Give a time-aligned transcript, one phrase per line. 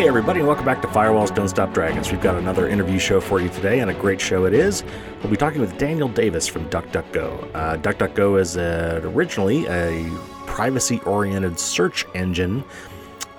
[0.00, 2.10] Hey, everybody, welcome back to Firewalls Don't Stop Dragons.
[2.10, 4.82] We've got another interview show for you today, and a great show it is.
[5.18, 7.50] We'll be talking with Daniel Davis from DuckDuckGo.
[7.54, 10.10] Uh, DuckDuckGo is originally a
[10.46, 12.64] privacy oriented search engine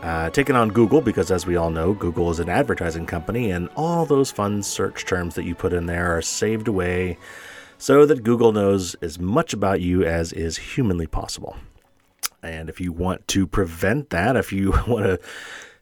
[0.04, 3.68] uh, taken on Google because, as we all know, Google is an advertising company, and
[3.76, 7.18] all those fun search terms that you put in there are saved away
[7.80, 11.58] so that Google knows as much about you as is humanly possible.
[12.44, 15.20] And if you want to prevent that, if you want to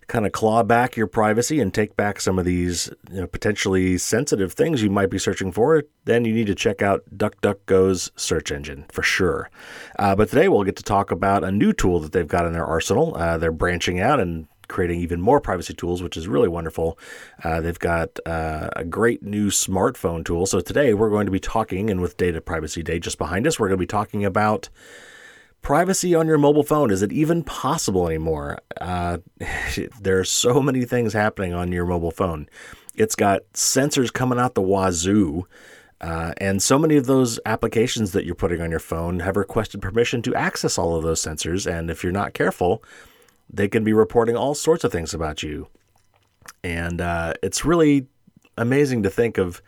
[0.10, 3.98] kind of claw back your privacy and take back some of these you know, potentially
[3.98, 8.52] sensitive things you might be searching for, then you need to check out DuckDuckGo's search
[8.52, 9.50] engine for sure.
[9.98, 12.54] Uh, but today we'll get to talk about a new tool that they've got in
[12.54, 13.16] their arsenal.
[13.16, 16.98] Uh, they're branching out and creating even more privacy tools, which is really wonderful.
[17.44, 20.46] Uh, they've got uh, a great new smartphone tool.
[20.46, 23.60] So today we're going to be talking, and with Data Privacy Day just behind us,
[23.60, 24.70] we're going to be talking about
[25.62, 28.60] privacy on your mobile phone is it even possible anymore.
[28.80, 29.20] Uh,
[30.02, 32.50] there are so many things happening on your mobile phone.
[32.96, 35.48] It's got sensors coming out the wazoo
[36.02, 39.82] uh, and so many of those applications that you're putting on your phone have requested
[39.82, 42.84] permission to access all of those sensors and if you're not careful
[43.52, 45.68] they can be reporting all sorts of things about you.
[46.64, 48.08] And uh, it's really
[48.58, 49.62] amazing to think of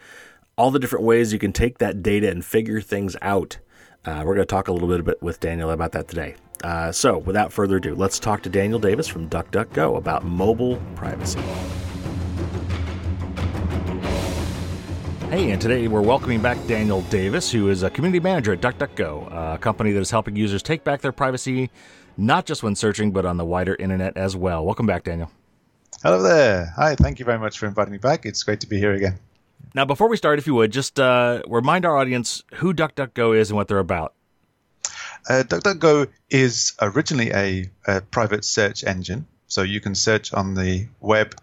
[0.58, 3.58] all the different ways you can take that data and figure things out
[4.06, 6.36] uh, we're going to talk a little bit with Daniel about that today.
[6.64, 11.40] Uh, so, without further ado, let's talk to Daniel Davis from DuckDuckGo about mobile privacy.
[15.30, 19.56] Hey, and today we're welcoming back Daniel Davis, who is a community manager at DuckDuckGo,
[19.56, 21.72] a company that is helping users take back their privacy,
[22.18, 24.66] not just when searching, but on the wider internet as well.
[24.66, 25.32] Welcome back, Daniel.
[26.04, 26.74] Hello there.
[26.76, 28.26] Hi, thank you very much for inviting me back.
[28.26, 29.20] It's great to be here again.
[29.73, 33.50] Now, before we start, if you would, just uh, remind our audience who DuckDuckGo is
[33.50, 34.14] and what they're about.
[35.30, 40.88] Uh, DuckDuckGo is originally a, a, private search engine, so you can search on the
[41.00, 41.36] web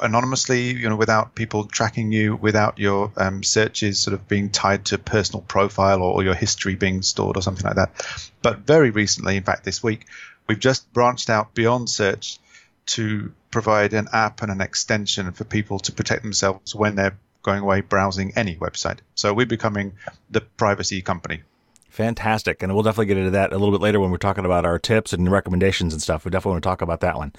[0.00, 4.84] anonymously, you know, without people tracking you, without your um, searches sort of being tied
[4.86, 8.30] to personal profile or, or your history being stored or something like that.
[8.42, 10.06] But very recently, in fact, this week,
[10.48, 12.38] we've just branched out beyond search
[12.86, 17.62] to provide an app and an extension for people to protect themselves when they're going
[17.62, 18.98] away browsing any website.
[19.14, 19.92] So we're becoming
[20.30, 21.42] the privacy company.
[21.90, 22.62] Fantastic.
[22.62, 24.78] And we'll definitely get into that a little bit later when we're talking about our
[24.78, 26.24] tips and recommendations and stuff.
[26.24, 27.34] We definitely want to talk about that one.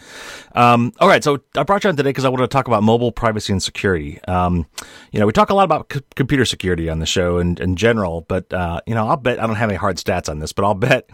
[0.53, 1.23] Um, all right.
[1.23, 3.63] So I brought you on today because I want to talk about mobile privacy and
[3.63, 4.23] security.
[4.25, 4.67] Um,
[5.11, 7.75] you know, we talk a lot about c- computer security on the show in, in
[7.75, 10.53] general, but, uh, you know, I'll bet I don't have any hard stats on this,
[10.53, 11.09] but I'll bet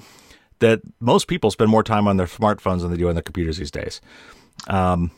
[0.59, 3.57] that most people spend more time on their smartphones than they do on their computers
[3.57, 4.01] these days.
[4.67, 5.11] Um,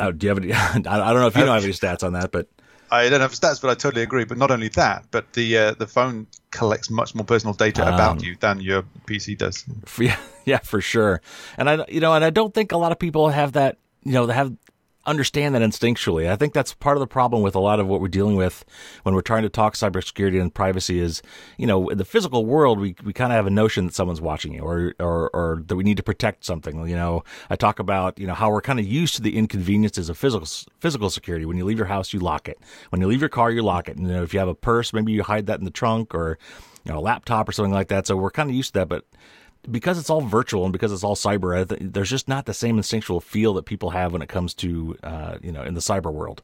[0.00, 0.52] oh, do you have any?
[0.52, 2.48] I don't know if you don't have any stats on that, but
[2.90, 4.24] I don't have stats, but I totally agree.
[4.24, 7.94] But not only that, but the uh, the phone collects much more personal data um,
[7.94, 9.64] about you than your PC does.
[9.98, 11.20] Yeah, yeah, for sure.
[11.56, 13.78] And I, you know, and I don't think a lot of people have that.
[14.04, 14.54] You know, they have
[15.06, 16.28] understand that instinctually.
[16.28, 18.64] I think that's part of the problem with a lot of what we're dealing with
[19.04, 21.22] when we're trying to talk cybersecurity and privacy is,
[21.56, 24.20] you know, in the physical world, we, we kind of have a notion that someone's
[24.20, 26.86] watching you or, or, or that we need to protect something.
[26.88, 30.08] You know, I talk about, you know, how we're kind of used to the inconveniences
[30.08, 30.46] of physical,
[30.80, 31.46] physical security.
[31.46, 32.58] When you leave your house, you lock it.
[32.90, 33.96] When you leave your car, you lock it.
[33.96, 36.14] And, you know, if you have a purse, maybe you hide that in the trunk
[36.14, 36.38] or,
[36.84, 38.06] you know, a laptop or something like that.
[38.06, 39.04] So we're kind of used to that, but
[39.70, 43.20] because it's all virtual and because it's all cyber, there's just not the same instinctual
[43.20, 46.42] feel that people have when it comes to uh, you know in the cyber world.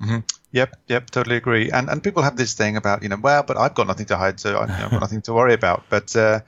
[0.00, 0.20] Mm-hmm.
[0.52, 1.70] Yep, yep, totally agree.
[1.70, 4.16] And and people have this thing about you know, well, but I've got nothing to
[4.16, 5.84] hide, so I've got nothing to worry about.
[5.88, 6.40] But uh,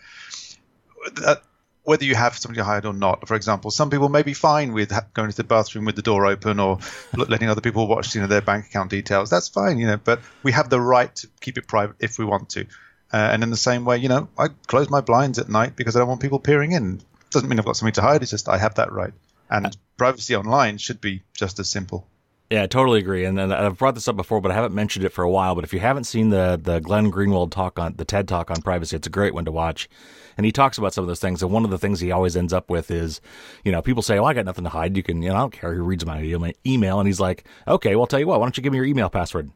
[1.25, 1.37] uh,
[1.85, 4.93] whether you have to hide or not, for example, some people may be fine with
[5.15, 6.79] going to the bathroom with the door open or
[7.17, 9.31] letting other people watch you know their bank account details.
[9.31, 9.97] That's fine, you know.
[9.97, 12.67] But we have the right to keep it private if we want to.
[13.13, 15.97] Uh, and in the same way, you know, I close my blinds at night because
[15.97, 17.01] I don't want people peering in.
[17.31, 18.23] Doesn't mean I've got something to hide.
[18.23, 19.13] It's just I have that right.
[19.49, 22.07] And uh, privacy online should be just as simple.
[22.51, 23.25] Yeah, I totally agree.
[23.25, 25.57] And, and, I've brought this up before, but I haven't mentioned it for a while.
[25.57, 28.63] But if you haven't seen the the Glenn Greenwald talk on the TED talk on
[28.63, 29.89] privacy, it's a great one to watch.
[30.37, 31.43] And he talks about some of those things.
[31.43, 33.21] And one of the things he always ends up with is,
[33.65, 34.97] you know, people say, "Oh, I got nothing to hide.
[34.97, 37.97] You can, you know, I don't care who reads my email." And he's like, "Okay,
[37.97, 38.39] well, I'll tell you what.
[38.39, 39.51] Why don't you give me your email password?"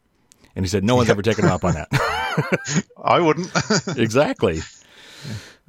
[0.57, 1.89] And he said, "No one's ever taken him up on that."
[3.03, 3.51] I wouldn't.
[3.97, 4.61] exactly.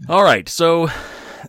[0.09, 0.47] All right.
[0.47, 0.89] So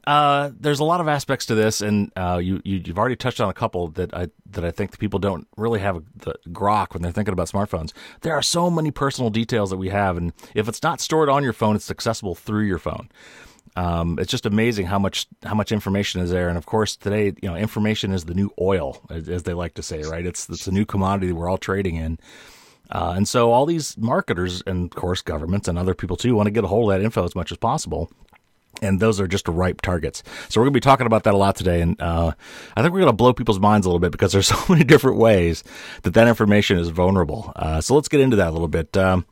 [0.07, 3.41] uh, there's a lot of aspects to this, and uh, you, you have already touched
[3.41, 6.93] on a couple that I that I think the people don't really have the grok
[6.93, 7.93] when they're thinking about smartphones.
[8.21, 11.43] There are so many personal details that we have, and if it's not stored on
[11.43, 13.09] your phone, it's accessible through your phone.
[13.75, 17.33] Um, it's just amazing how much how much information is there, and of course today,
[17.43, 20.27] you know, information is the new oil, as, as they like to say, right?
[20.27, 22.19] It's it's a new commodity we're all trading in.
[22.93, 26.47] Uh, and so all these marketers and of course governments and other people too want
[26.47, 28.11] to get a hold of that info as much as possible.
[28.81, 30.23] and those are just ripe targets.
[30.49, 32.33] So we're going to be talking about that a lot today, and uh,
[32.77, 34.85] I think we're going to blow people's minds a little bit because there's so many
[34.85, 35.63] different ways
[36.03, 37.53] that that information is vulnerable.
[37.57, 38.97] Uh, so let's get into that a little bit.
[38.97, 39.27] Um,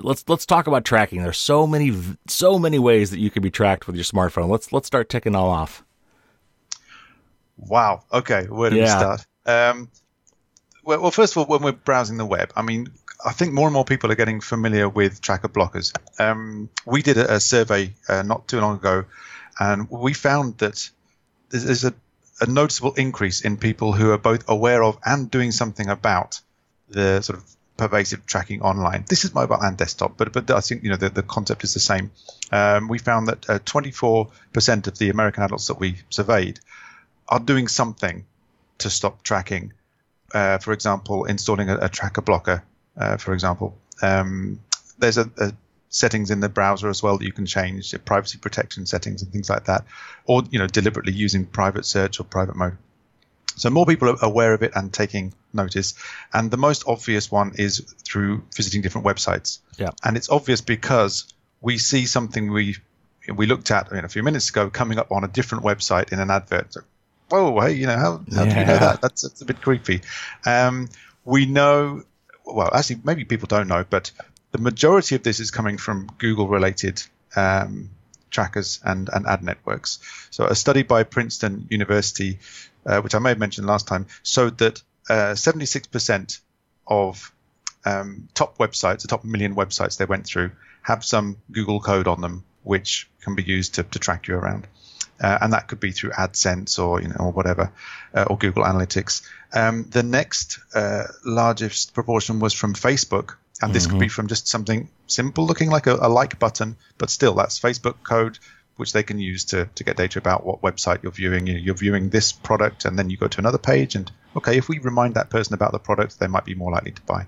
[0.00, 1.22] let's let's talk about tracking.
[1.22, 1.96] There's so many
[2.26, 4.48] so many ways that you can be tracked with your smartphone.
[4.48, 5.84] Let's let's start ticking all off.
[7.56, 8.04] Wow.
[8.12, 8.46] Okay.
[8.46, 8.82] Where do yeah.
[8.82, 9.26] we start?
[9.44, 9.90] Um,
[10.82, 12.88] well, first of all, when we're browsing the web, I mean,
[13.24, 15.94] I think more and more people are getting familiar with tracker blockers.
[16.20, 19.04] Um, we did a, a survey uh, not too long ago,
[19.58, 20.90] and we found that
[21.50, 21.94] there's a,
[22.40, 26.40] a, noticeable increase in people who are both aware of and doing something about
[26.88, 27.44] the sort of
[27.76, 29.04] pervasive tracking online.
[29.08, 31.74] This is mobile and desktop, but but I think you know the, the concept is
[31.74, 32.10] the same.
[32.50, 36.60] Um, we found that uh, 24% of the American adults that we surveyed
[37.28, 38.24] are doing something
[38.78, 39.72] to stop tracking.
[40.32, 42.64] Uh, for example, installing a, a tracker blocker
[42.96, 43.76] uh, for example.
[44.00, 44.60] Um,
[44.98, 45.52] there's a, a,
[45.88, 49.50] settings in the browser as well that you can change, privacy protection settings and things
[49.50, 49.84] like that,
[50.24, 52.76] or you know deliberately using private search or private mode.
[53.56, 55.94] So more people are aware of it and taking notice.
[56.32, 59.58] And the most obvious one is through visiting different websites.
[59.76, 59.90] Yeah.
[60.02, 61.26] And it's obvious because
[61.60, 62.76] we see something we
[63.32, 66.30] we looked at a few minutes ago coming up on a different website in an
[66.30, 66.72] advert.
[66.72, 66.80] So,
[67.32, 68.54] whoa, hey, you know how, how yeah.
[68.54, 69.00] do you know that?
[69.00, 70.02] That's, that's a bit creepy.
[70.44, 70.88] Um,
[71.24, 72.04] we know
[72.44, 74.10] well, actually, maybe people don't know, but
[74.50, 77.02] the majority of this is coming from Google related
[77.36, 77.90] um,
[78.30, 80.00] trackers and, and ad networks.
[80.30, 82.38] So, a study by Princeton University,
[82.84, 86.40] uh, which I may have mentioned last time, showed that uh, 76%
[86.86, 87.32] of
[87.84, 90.52] um, top websites, the top million websites they went through,
[90.82, 94.66] have some Google code on them, which can be used to, to track you around
[95.20, 97.72] uh, and that could be through AdSense or you know or whatever,
[98.14, 99.22] uh, or Google Analytics.
[99.52, 103.92] Um, the next uh, largest proportion was from Facebook, and this mm-hmm.
[103.92, 104.12] could be mm-hmm.
[104.12, 108.38] from just something simple, looking like a, a, like button, but still that's Facebook code.
[108.76, 111.46] Which they can use to, to get data about what website you're viewing.
[111.46, 114.56] You know, you're viewing this product, and then you go to another page, and okay,
[114.56, 117.26] if we remind that person about the product, they might be more likely to buy,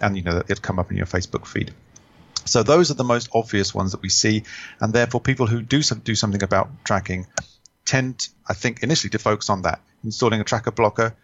[0.00, 1.74] and you know it'll come up in your Facebook feed.
[2.46, 4.44] So those are the most obvious ones that we see,
[4.80, 7.26] and therefore people who do some, do something about tracking
[7.84, 11.14] tend, I think, initially to focus on that, installing a tracker blocker,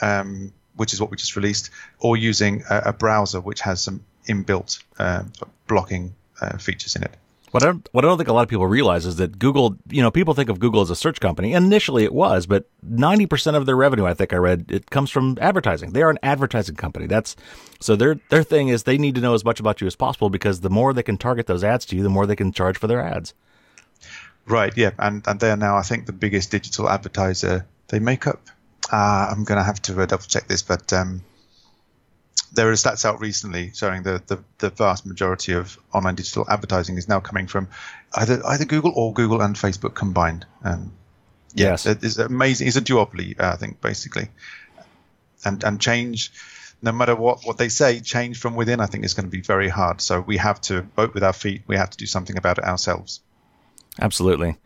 [0.00, 4.04] um, which is what we just released, or using a, a browser which has some
[4.28, 5.24] inbuilt uh,
[5.66, 7.14] blocking uh, features in it.
[7.50, 10.02] What I, what I don't think a lot of people realize is that Google, you
[10.02, 11.52] know, people think of Google as a search company.
[11.52, 15.36] Initially it was, but 90% of their revenue, I think I read, it comes from
[15.40, 15.92] advertising.
[15.92, 17.06] They are an advertising company.
[17.06, 17.34] That's
[17.80, 20.30] so their their thing is they need to know as much about you as possible
[20.30, 22.78] because the more they can target those ads to you, the more they can charge
[22.78, 23.34] for their ads.
[24.46, 24.90] Right, yeah.
[24.98, 27.66] And and they are now I think the biggest digital advertiser.
[27.88, 28.48] They make up
[28.92, 31.22] uh, I'm going to have to uh, double check this, but um,
[32.52, 36.98] there are stats out recently showing that the, the vast majority of online digital advertising
[36.98, 37.68] is now coming from
[38.14, 40.46] either either Google or Google and Facebook combined.
[40.64, 40.92] Um,
[41.54, 42.68] yeah, yes, it's amazing.
[42.68, 44.28] It's a duopoly, uh, I think, basically,
[45.44, 46.32] and and change.
[46.82, 49.42] No matter what, what they say, change from within, I think, is going to be
[49.42, 50.00] very hard.
[50.00, 51.60] So we have to vote with our feet.
[51.66, 53.20] We have to do something about it ourselves.
[54.00, 54.56] Absolutely.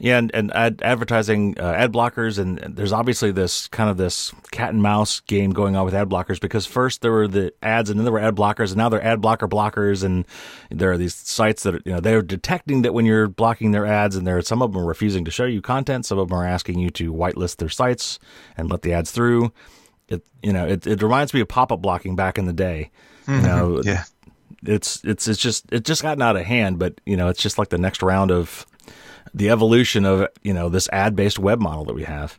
[0.00, 4.32] Yeah, and, and ad, advertising, uh, ad blockers, and, there's obviously this kind of this
[4.52, 7.90] cat and mouse game going on with ad blockers because first there were the ads
[7.90, 10.24] and then there were ad blockers and now they're ad blocker blockers and
[10.70, 14.14] there are these sites that you know they're detecting that when you're blocking their ads
[14.14, 16.46] and there some of them are refusing to show you content, some of them are
[16.46, 18.18] asking you to whitelist their sites
[18.56, 19.52] and let the ads through.
[20.08, 22.90] It you know it it reminds me of pop up blocking back in the day.
[23.26, 23.34] Mm-hmm.
[23.34, 24.04] You know, yeah.
[24.64, 27.58] It's it's it's just it's just gotten out of hand, but you know it's just
[27.58, 28.66] like the next round of
[29.34, 32.38] the evolution of you know this ad based web model that we have.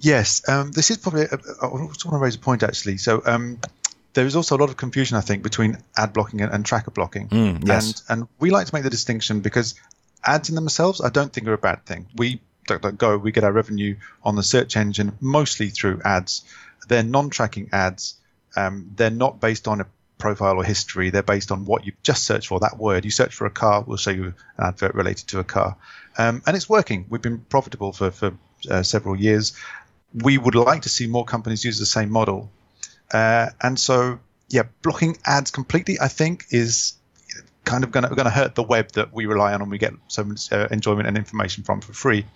[0.00, 1.22] Yes, um, this is probably.
[1.22, 2.98] A, I want to raise a point actually.
[2.98, 3.58] So um,
[4.12, 6.90] there is also a lot of confusion, I think, between ad blocking and, and tracker
[6.90, 7.28] blocking.
[7.28, 8.04] Mm, yes.
[8.08, 9.74] And and we like to make the distinction because
[10.24, 12.06] ads in themselves, I don't think are a bad thing.
[12.16, 16.44] We go, we get our revenue on the search engine mostly through ads.
[16.88, 18.14] They're non-tracking ads.
[18.56, 19.86] Um, they're not based on a
[20.18, 21.10] profile or history.
[21.10, 23.04] They're based on what you've just searched for, that word.
[23.04, 25.76] You search for a car, we'll show you an advert related to a car.
[26.16, 27.06] Um, and it's working.
[27.08, 28.36] We've been profitable for, for
[28.70, 29.56] uh, several years.
[30.14, 32.50] We would like to see more companies use the same model.
[33.12, 36.94] Uh, and so, yeah, blocking ads completely, I think, is
[37.64, 40.22] kind of going to hurt the web that we rely on and we get so
[40.22, 42.26] much uh, enjoyment and information from for free.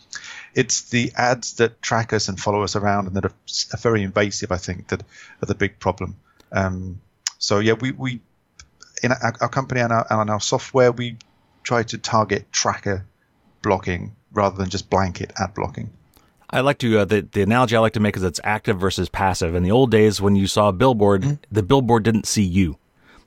[0.54, 3.34] It's the ads that track us and follow us around and that are,
[3.74, 5.02] are very invasive, I think, that
[5.42, 6.16] are the big problem.
[6.50, 7.00] Um,
[7.38, 8.20] so yeah, we, we
[9.02, 11.16] in our, our company and our, and our software, we
[11.62, 13.06] try to target tracker
[13.62, 15.90] blocking rather than just blanket ad blocking.
[16.50, 19.08] I like to uh, the the analogy I like to make is it's active versus
[19.08, 19.54] passive.
[19.54, 21.34] In the old days, when you saw a billboard, mm-hmm.
[21.52, 22.78] the billboard didn't see you.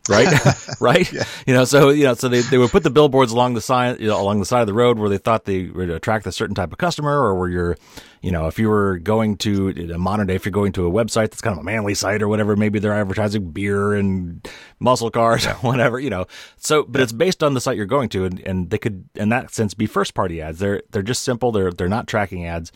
[0.09, 0.27] Right?
[0.81, 1.11] right?
[1.11, 1.23] Yeah.
[1.45, 3.99] You know, so you know, so they, they would put the billboards along the side,
[3.99, 6.31] you know, along the side of the road where they thought they would attract a
[6.31, 7.77] certain type of customer, or where you're,
[8.21, 10.91] you know, if you were going to a modern day, if you're going to a
[10.91, 14.47] website that's kind of a manly site or whatever, maybe they're advertising beer and
[14.79, 16.25] muscle cars or whatever, you know.
[16.57, 19.29] So, but it's based on the site you're going to, and, and they could, in
[19.29, 20.59] that sense, be first party ads.
[20.59, 21.51] They're they're just simple.
[21.51, 22.71] They're they're not tracking ads,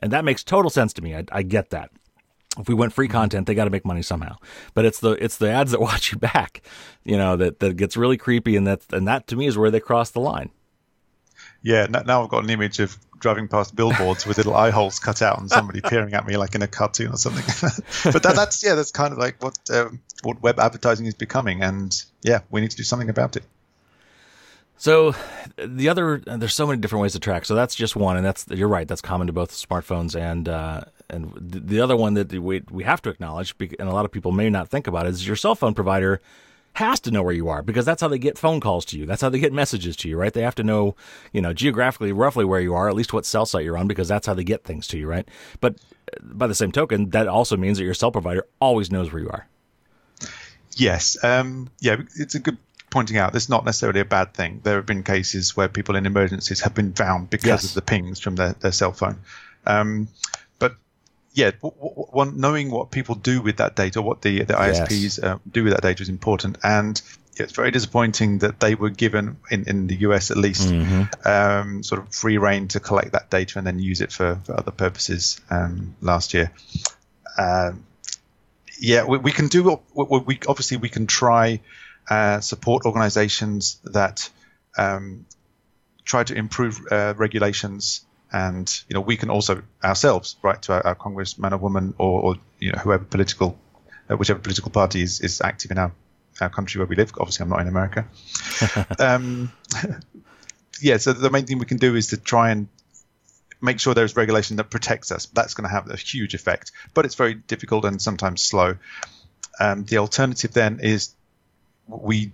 [0.00, 1.14] and that makes total sense to me.
[1.14, 1.90] I, I get that
[2.58, 4.36] if we went free content, they got to make money somehow.
[4.74, 6.62] But it's the it's the ads that watch you back,
[7.04, 9.70] you know, that that gets really creepy, and that and that to me is where
[9.70, 10.50] they cross the line.
[11.62, 15.22] Yeah, now I've got an image of driving past billboards with little eye holes cut
[15.22, 17.44] out and somebody peering at me like in a cartoon or something.
[18.12, 21.62] but that, that's yeah, that's kind of like what um, what web advertising is becoming,
[21.62, 23.44] and yeah, we need to do something about it.
[24.78, 25.14] So
[25.56, 27.46] the other, there's so many different ways to track.
[27.46, 28.86] So that's just one, and that's you're right.
[28.86, 33.02] That's common to both smartphones and uh, and the other one that we we have
[33.02, 35.54] to acknowledge, and a lot of people may not think about, it, is your cell
[35.54, 36.20] phone provider
[36.74, 39.06] has to know where you are because that's how they get phone calls to you.
[39.06, 40.32] That's how they get messages to you, right?
[40.32, 40.94] They have to know,
[41.32, 44.08] you know, geographically, roughly where you are, at least what cell site you're on, because
[44.08, 45.26] that's how they get things to you, right?
[45.60, 45.76] But
[46.12, 49.22] uh, by the same token, that also means that your cell provider always knows where
[49.22, 49.48] you are.
[50.76, 51.16] Yes.
[51.24, 52.58] Um, yeah, it's a good
[52.90, 53.34] pointing out.
[53.34, 54.60] It's not necessarily a bad thing.
[54.62, 57.64] There have been cases where people in emergencies have been found because yes.
[57.64, 59.16] of the pings from their, their cell phone.
[59.66, 60.08] Um,
[61.36, 65.18] yeah, one knowing what people do with that data, what the the ISPs yes.
[65.18, 67.00] uh, do with that data is important, and
[67.36, 71.28] it's very disappointing that they were given in, in the US at least mm-hmm.
[71.28, 74.58] um, sort of free reign to collect that data and then use it for, for
[74.58, 76.50] other purposes um, last year.
[77.36, 77.84] Um,
[78.80, 81.60] yeah, we, we, can do what we, obviously we can try
[82.08, 84.30] uh, support organizations that
[84.78, 85.26] um,
[86.06, 90.86] try to improve uh, regulations and you know we can also ourselves write to our,
[90.88, 93.58] our congressman or woman or, or, you know whoever political
[94.10, 95.92] uh, whichever political party is, is active in our,
[96.40, 97.12] our country where we live.
[97.18, 98.06] Obviously i'm not in america.
[98.98, 99.52] Um,
[100.80, 102.68] yeah so the main thing we can do is to try and
[103.62, 105.26] make sure there's regulation that protects us.
[105.26, 108.76] That's going to have a huge effect but it's very difficult and sometimes slow.
[109.58, 111.14] Um, the alternative then is
[111.88, 112.32] we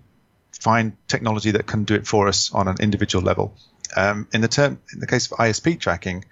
[0.50, 3.54] find technology that can do it for us on an individual level
[3.96, 6.24] um, in the term, in the case of ISP tracking,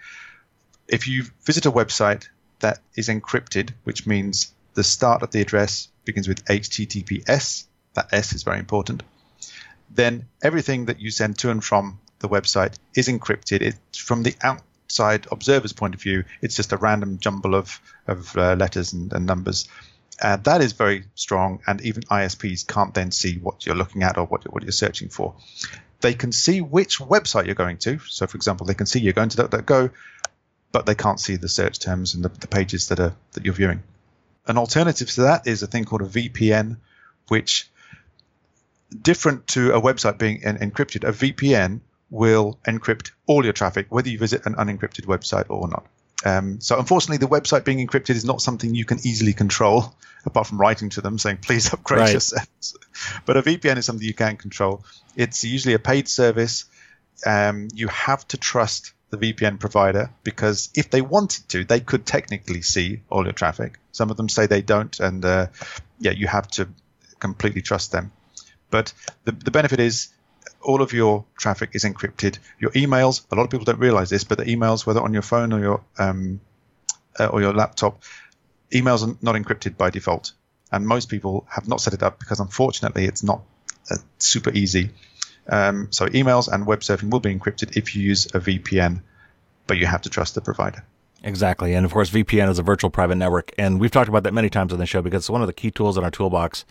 [0.88, 2.29] if you visit a website
[2.61, 7.64] that is encrypted, which means the start of the address begins with HTTPS,
[7.95, 9.02] that S is very important,
[9.90, 13.62] then everything that you send to and from the website is encrypted.
[13.62, 18.37] It's from the outside observer's point of view, it's just a random jumble of, of
[18.37, 19.69] uh, letters and, and numbers.
[20.23, 24.19] Uh, that is very strong, and even ISPs can't then see what you're looking at
[24.19, 25.35] or what, what you're searching for
[26.00, 27.99] they can see which website you're going to.
[27.99, 29.90] So, for example, they can see you're going to DuckDuckGo,
[30.73, 33.54] but they can't see the search terms and the, the pages that are that you're
[33.54, 33.83] viewing.
[34.47, 36.78] An alternative to that is a thing called a VPN,
[37.28, 37.71] which
[39.02, 41.80] different to a website being en- encrypted, a VPN
[42.11, 45.87] will encrypt all your traffic, whether you visit an unencrypted website or not.
[46.25, 50.47] Um, so unfortunately, the website being encrypted is not something you can easily control, apart
[50.47, 52.12] from writing to them saying, please upgrade right.
[52.12, 52.75] your service.
[53.25, 54.85] But a VPN is something you can control.
[55.17, 56.67] It's usually a paid service.
[57.25, 62.07] Um, you have to trust the VPN provider because if they wanted to, they could
[62.07, 63.79] technically see all your traffic.
[63.93, 65.47] Some of them say they don't, and uh,
[65.99, 66.69] yeah, you have to
[67.19, 68.12] completely trust them.
[68.71, 68.93] But
[69.25, 70.09] the, the benefit is
[70.61, 72.38] all of your traffic is encrypted.
[72.59, 75.23] Your emails, a lot of people don't realize this, but the emails, whether on your
[75.23, 76.40] phone or your um,
[77.19, 78.02] uh, or your laptop,
[78.71, 80.33] emails are not encrypted by default.
[80.73, 83.43] And most people have not set it up because unfortunately it's not
[83.90, 84.90] uh, super easy.
[85.49, 89.02] Um, so emails and web surfing will be encrypted if you use a VPN,
[89.67, 90.85] but you have to trust the provider.
[91.23, 91.75] Exactly.
[91.75, 93.53] And of course, VPN is a virtual private network.
[93.59, 95.53] And we've talked about that many times on the show because it's one of the
[95.53, 96.65] key tools in our toolbox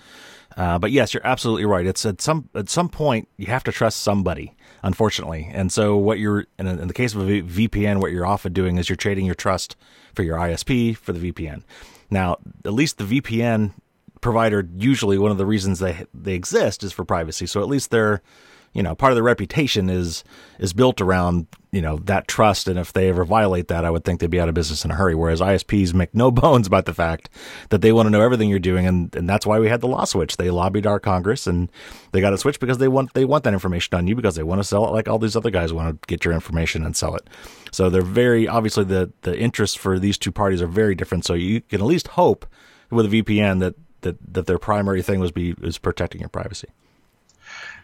[0.57, 1.85] uh, but yes, you're absolutely right.
[1.85, 5.49] It's at some at some point you have to trust somebody, unfortunately.
[5.53, 8.77] And so what you're in, in the case of a VPN, what you're often doing
[8.77, 9.75] is you're trading your trust
[10.13, 11.63] for your ISP for the VPN.
[12.09, 13.73] Now, at least the VPN
[14.21, 17.45] provider usually one of the reasons they they exist is for privacy.
[17.45, 18.21] So at least they're
[18.73, 20.23] you know part of the reputation is
[20.59, 22.67] is built around you know that trust.
[22.67, 24.91] And if they ever violate that i would think they'd be out of business in
[24.91, 25.15] a hurry.
[25.15, 27.29] Whereas isps make no bones about the fact
[27.69, 28.87] that they want to know everything you're doing.
[28.87, 30.37] And, and that's why we had the law switch.
[30.37, 31.71] They lobbied our congress and
[32.11, 34.43] they got a switch because they want they want that information on you because they
[34.43, 36.95] want to sell it like all these other guys want to get your information and
[36.95, 37.27] sell it.
[37.71, 41.25] So they're very obviously the the interests for these two parties are very different.
[41.25, 42.45] So you can at least hope
[42.89, 46.69] with a vpn that that that their primary thing was be is protecting your privacy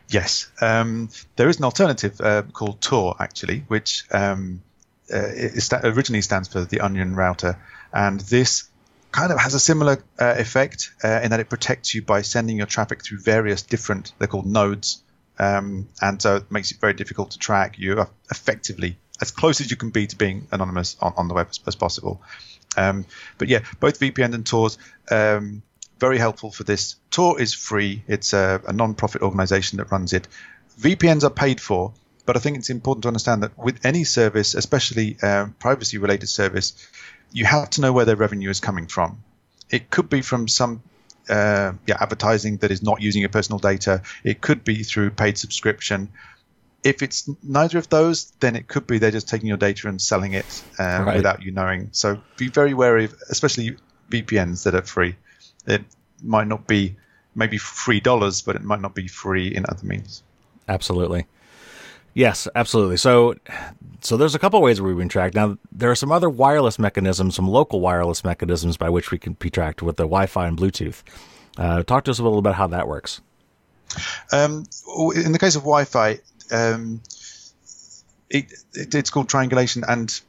[0.09, 4.61] Yes, um, there is an alternative uh, called Tor actually, which um,
[5.11, 5.29] uh,
[5.83, 7.59] originally stands for the Onion Router,
[7.91, 8.69] and this
[9.11, 12.57] kind of has a similar uh, effect uh, in that it protects you by sending
[12.57, 15.01] your traffic through various different, they're called nodes.
[15.39, 17.77] Um, and so it makes it very difficult to track.
[17.77, 21.47] You effectively as close as you can be to being anonymous on, on the web
[21.49, 22.21] as, as possible.
[22.77, 23.05] Um,
[23.37, 24.69] but yeah, both VPN and Tor,
[25.09, 25.61] um,
[25.99, 26.95] very helpful for this.
[27.11, 28.03] Tor is free.
[28.07, 30.27] It's a, a non-profit organization that runs it.
[30.79, 31.93] VPNs are paid for,
[32.25, 36.73] but I think it's important to understand that with any service, especially uh, privacy-related service,
[37.31, 39.23] you have to know where their revenue is coming from.
[39.69, 40.81] It could be from some
[41.29, 44.01] uh, yeah, advertising that is not using your personal data.
[44.23, 46.09] It could be through paid subscription.
[46.83, 49.99] If it's neither of those, then it could be they're just taking your data and
[49.99, 51.15] selling it uh, right.
[51.15, 51.89] without you knowing.
[51.93, 53.77] So be very wary of, especially
[54.11, 55.15] VPNs that are free.
[55.67, 55.83] It
[56.23, 56.95] might not be
[57.35, 60.23] maybe free dollars, but it might not be free in other means.
[60.67, 61.25] Absolutely.
[62.13, 62.95] Yes, absolutely.
[62.95, 63.35] So,
[63.99, 65.35] so there's a couple ways we've been tracked.
[65.35, 69.33] Now, there are some other wireless mechanisms, some local wireless mechanisms by which we can
[69.33, 71.03] be tracked with the Wi-Fi and Bluetooth.
[71.57, 73.19] Uh, talk to us a little about how that works.
[74.31, 74.65] Um,
[75.13, 76.19] in the case of Wi-Fi,
[76.51, 77.01] um,
[78.29, 80.19] it, it, it's called triangulation, and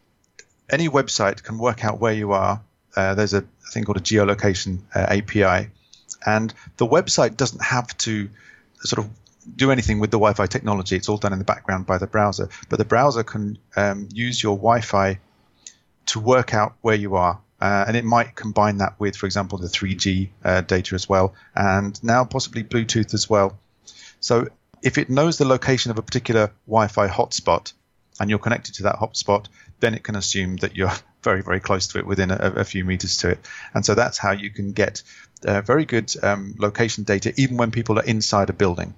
[0.68, 2.60] any website can work out where you are.
[2.96, 5.70] Uh, there's a thing called a geolocation uh, API,
[6.24, 8.28] and the website doesn't have to
[8.80, 9.10] sort of
[9.54, 10.96] do anything with the Wi-Fi technology.
[10.96, 12.48] It's all done in the background by the browser.
[12.68, 15.18] But the browser can um, use your Wi-Fi
[16.06, 17.40] to work out where you are.
[17.60, 21.34] Uh, and it might combine that with, for example, the 3G uh, data as well,
[21.54, 23.58] and now possibly Bluetooth as well.
[24.20, 24.48] So
[24.82, 27.72] if it knows the location of a particular Wi-Fi hotspot
[28.20, 29.46] and you're connected to that hotspot,
[29.80, 30.92] then it can assume that you're
[31.26, 33.40] very, very close to it within a, a few meters to it.
[33.74, 35.02] And so that's how you can get
[35.44, 38.94] uh, very good um, location data even when people are inside a building.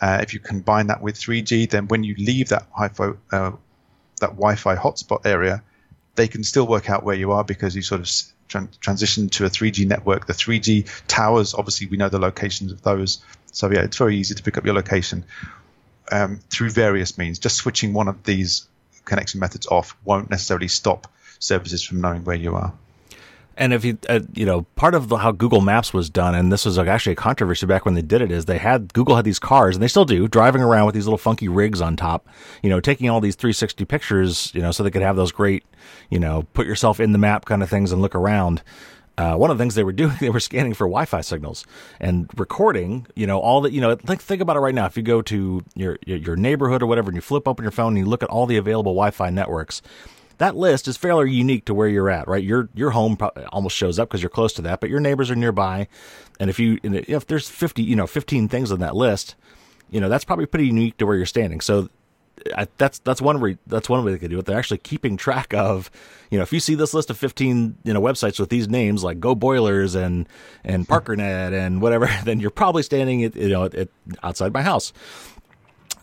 [0.00, 3.50] Uh, if you combine that with 3G, then when you leave that uh,
[4.20, 5.64] that Wi-Fi hotspot area,
[6.14, 8.06] they can still work out where you are because you sort of
[8.48, 10.26] tran- transition to a 3G network.
[10.26, 13.20] The 3G towers, obviously, we know the locations of those.
[13.50, 15.24] So yeah, it's very easy to pick up your location
[16.12, 17.40] um, through various means.
[17.40, 18.68] Just switching one of these
[19.04, 21.08] connection methods off won't necessarily stop
[21.42, 22.72] services from knowing where you are.
[23.56, 26.50] And if you, uh, you know, part of the, how Google Maps was done, and
[26.50, 29.26] this was actually a controversy back when they did it, is they had Google had
[29.26, 32.26] these cars, and they still do, driving around with these little funky rigs on top,
[32.62, 35.64] you know, taking all these 360 pictures, you know, so they could have those great,
[36.08, 38.62] you know, put yourself in the map kind of things and look around.
[39.18, 41.66] Uh, one of the things they were doing, they were scanning for Wi-Fi signals
[42.00, 43.06] and recording.
[43.14, 43.72] You know, all that.
[43.72, 44.86] You know, think think about it right now.
[44.86, 47.88] If you go to your your neighborhood or whatever, and you flip open your phone
[47.88, 49.82] and you look at all the available Wi-Fi networks,
[50.42, 52.42] that list is fairly unique to where you're at, right?
[52.42, 53.16] Your your home
[53.52, 55.86] almost shows up because you're close to that, but your neighbors are nearby,
[56.40, 59.36] and if you if there's 50, you know, 15 things on that list,
[59.90, 61.60] you know, that's probably pretty unique to where you're standing.
[61.60, 61.88] So
[62.56, 64.46] I, that's that's one way that's one way they could do it.
[64.46, 65.92] They're actually keeping track of,
[66.28, 69.04] you know, if you see this list of 15, you know, websites with these names
[69.04, 70.28] like Go Boilers and
[70.64, 73.88] and ParkerNet and whatever, then you're probably standing at, you know at,
[74.24, 74.92] outside my house.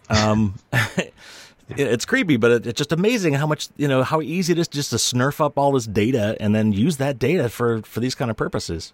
[0.10, 0.56] Um,
[1.78, 4.90] it's creepy, but it's just amazing how much you know how easy it is just
[4.92, 8.32] to snurf up all this data and then use that data for for these kind
[8.32, 8.94] of purposes.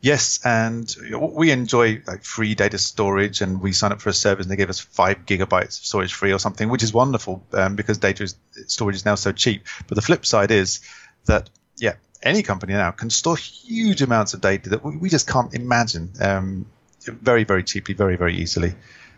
[0.00, 4.44] Yes, and we enjoy like free data storage, and we sign up for a service,
[4.44, 7.74] and they give us five gigabytes of storage free or something, which is wonderful um,
[7.74, 9.64] because data is, storage is now so cheap.
[9.88, 10.80] But the flip side is
[11.24, 15.26] that yeah, any company now can store huge amounts of data that we, we just
[15.26, 16.66] can't imagine um,
[17.06, 18.74] very very cheaply, very very easily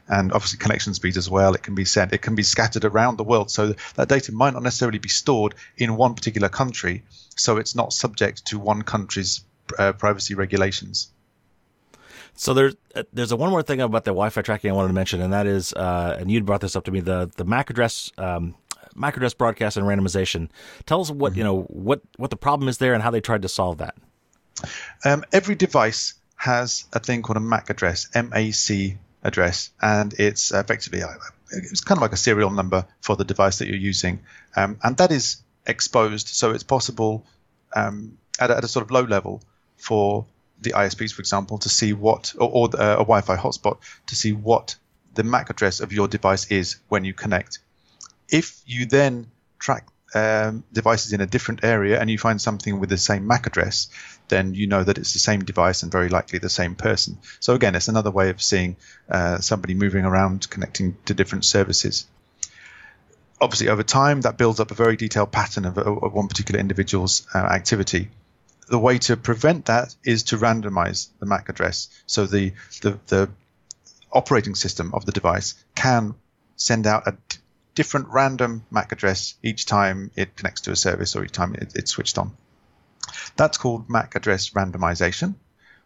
[0.09, 1.55] and obviously connection speeds as well.
[1.55, 3.51] It can be sent, it can be scattered around the world.
[3.51, 7.03] So that data might not necessarily be stored in one particular country.
[7.37, 9.45] So it's not subject to one country's
[9.79, 11.11] uh, privacy regulations.
[12.35, 14.95] So there's uh, there's a one more thing about the Wi-Fi tracking I wanted to
[14.95, 17.71] mention, and that is, uh, and you brought this up to me, the the MAC
[17.71, 18.13] address.
[18.19, 18.55] Um,
[18.95, 20.49] MAC address broadcast and randomization.
[20.87, 21.39] Tell us what mm-hmm.
[21.39, 23.97] you know what what the problem is there and how they tried to solve that.
[25.05, 31.03] Um, every device has a thing called a MAC address, MAC address, and it's effectively
[31.03, 31.09] uh,
[31.51, 34.21] it's kind of like a serial number for the device that you're using,
[34.57, 37.25] um, and that is exposed, so it's possible
[37.75, 39.43] um, at, a, at, a, sort of low level
[39.77, 40.25] for
[40.63, 44.33] the ISPs, for example, to see what or, or uh, a Wi-Fi hotspot to see
[44.33, 44.77] what
[45.15, 47.59] the MAC address of your device is when you connect.
[48.29, 49.27] If you then
[49.59, 53.47] track um, devices in a different area and you find something with the same MAC
[53.47, 53.89] address,
[54.29, 57.19] then you know that it's the same device and very likely the same person.
[57.39, 58.77] So again, it's another way of seeing
[59.11, 62.07] uh, somebody moving around, connecting to different services.
[63.39, 67.27] Obviously, over time, that builds up a very detailed pattern of, of one particular individual's
[67.35, 68.09] uh, activity.
[68.69, 71.89] The way to prevent that is to randomize the MAC address.
[72.07, 73.29] So the, the, the
[74.11, 76.15] operating system of the device can
[76.57, 77.13] send out a
[77.77, 81.73] different random MAC address each time it connects to a service or each time it,
[81.77, 82.37] it's switched on.
[83.37, 85.37] That's called MAC address randomization.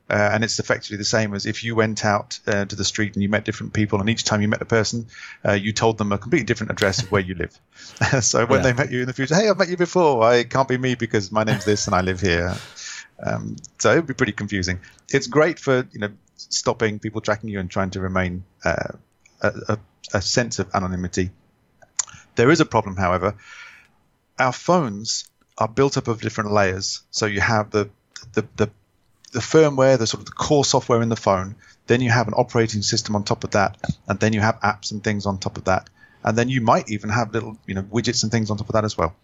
[0.08, 3.14] Uh, and it's effectively the same as if you went out uh, to the street
[3.14, 5.06] and you met different people, and each time you met a person,
[5.46, 7.56] uh, you told them a completely different address of where you live.
[8.20, 8.62] so when yeah.
[8.64, 10.24] they met you in the future, hey, I've met you before.
[10.24, 12.56] I can't be me because my name's this and I live here.
[13.24, 14.80] Um, so it would be pretty confusing.
[15.10, 18.94] It's great for you know stopping people tracking you and trying to remain uh,
[19.42, 19.78] a,
[20.12, 21.30] a sense of anonymity.
[22.36, 23.36] There is a problem, however.
[24.38, 27.02] Our phones are built up of different layers.
[27.10, 27.90] So you have the
[28.32, 28.70] the, the
[29.32, 31.54] the firmware, the sort of the core software in the phone.
[31.86, 33.76] Then you have an operating system on top of that,
[34.08, 35.88] and then you have apps and things on top of that,
[36.24, 38.74] and then you might even have little you know widgets and things on top of
[38.74, 39.14] that as well.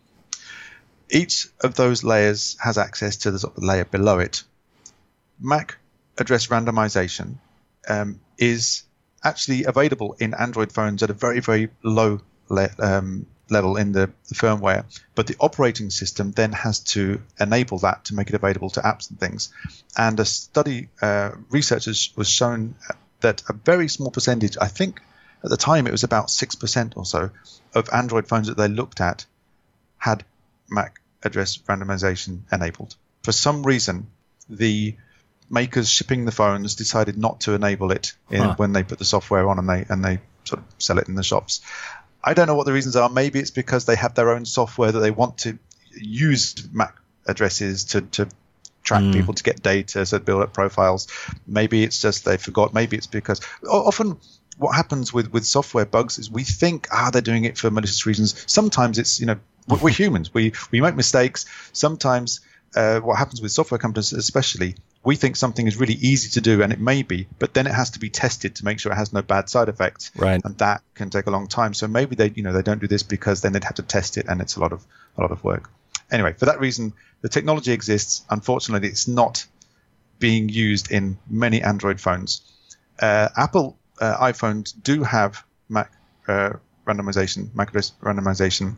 [1.09, 4.42] Each of those layers has access to the sort of layer below it.
[5.38, 5.79] MAC
[6.19, 7.37] address randomization
[7.88, 8.83] um, is
[9.23, 14.11] actually available in Android phones at a very very low le- um, level in the,
[14.29, 18.71] the, firmware, but the operating system then has to enable that to make it available
[18.71, 19.53] to apps and things.
[19.97, 22.75] And a study, uh, researchers was shown
[23.21, 25.01] that a very small percentage, I think
[25.45, 27.31] at the time it was about 6% or so,
[27.75, 29.27] of Android phones that they looked at
[29.99, 30.25] had
[30.69, 32.97] MAC address randomization enabled.
[33.23, 34.09] For some reason,
[34.49, 34.97] the
[35.51, 38.55] makers shipping the phones decided not to enable it in, huh.
[38.57, 41.15] when they put the software on and they and they sort of sell it in
[41.15, 41.61] the shops.
[42.23, 43.09] I don't know what the reasons are.
[43.09, 45.59] Maybe it's because they have their own software that they want to
[45.95, 46.95] use MAC
[47.27, 48.29] addresses to, to
[48.83, 49.13] track mm.
[49.13, 51.09] people to get data, so build up profiles.
[51.47, 52.73] Maybe it's just they forgot.
[52.73, 54.19] Maybe it's because often
[54.59, 58.07] what happens with, with software bugs is we think ah they're doing it for malicious
[58.07, 58.43] reasons.
[58.47, 60.33] Sometimes it's you know we're humans.
[60.33, 61.47] We we make mistakes.
[61.73, 62.41] Sometimes
[62.75, 66.62] uh, what happens with software companies, especially, we think something is really easy to do,
[66.62, 68.97] and it may be, but then it has to be tested to make sure it
[68.97, 70.45] has no bad side effects, right?
[70.45, 71.75] And that can take a long time.
[71.75, 74.19] So maybe they, you know, they don't do this because then they'd have to test
[74.19, 74.85] it, and it's a lot of
[75.16, 75.71] a lot of work.
[76.11, 78.25] Anyway, for that reason, the technology exists.
[78.29, 79.47] Unfortunately, it's not
[80.19, 82.40] being used in many Android phones.
[82.99, 85.92] Uh, Apple uh, iPhones do have Mac
[86.27, 88.75] uh, randomization, MAC address randomization.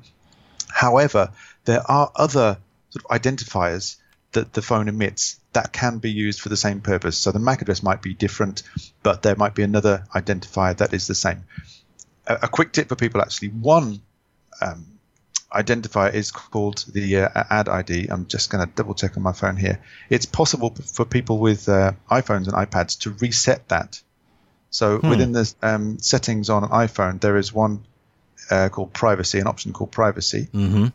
[0.69, 1.31] However,
[1.65, 2.59] there are other
[2.91, 3.97] sort of identifiers
[4.33, 7.17] that the phone emits that can be used for the same purpose.
[7.17, 8.63] So the MAC address might be different,
[9.03, 11.45] but there might be another identifier that is the same.
[12.27, 14.01] A, a quick tip for people actually one
[14.61, 14.99] um,
[15.53, 18.09] identifier is called the uh, ad ID.
[18.11, 19.81] I'm just going to double check on my phone here.
[20.11, 24.01] It's possible for people with uh, iPhones and iPads to reset that.
[24.71, 25.09] So hmm.
[25.09, 27.85] within the um, settings on an iPhone, there is one
[28.51, 30.49] uh, called privacy, an option called privacy.
[30.53, 30.87] Mm-hmm.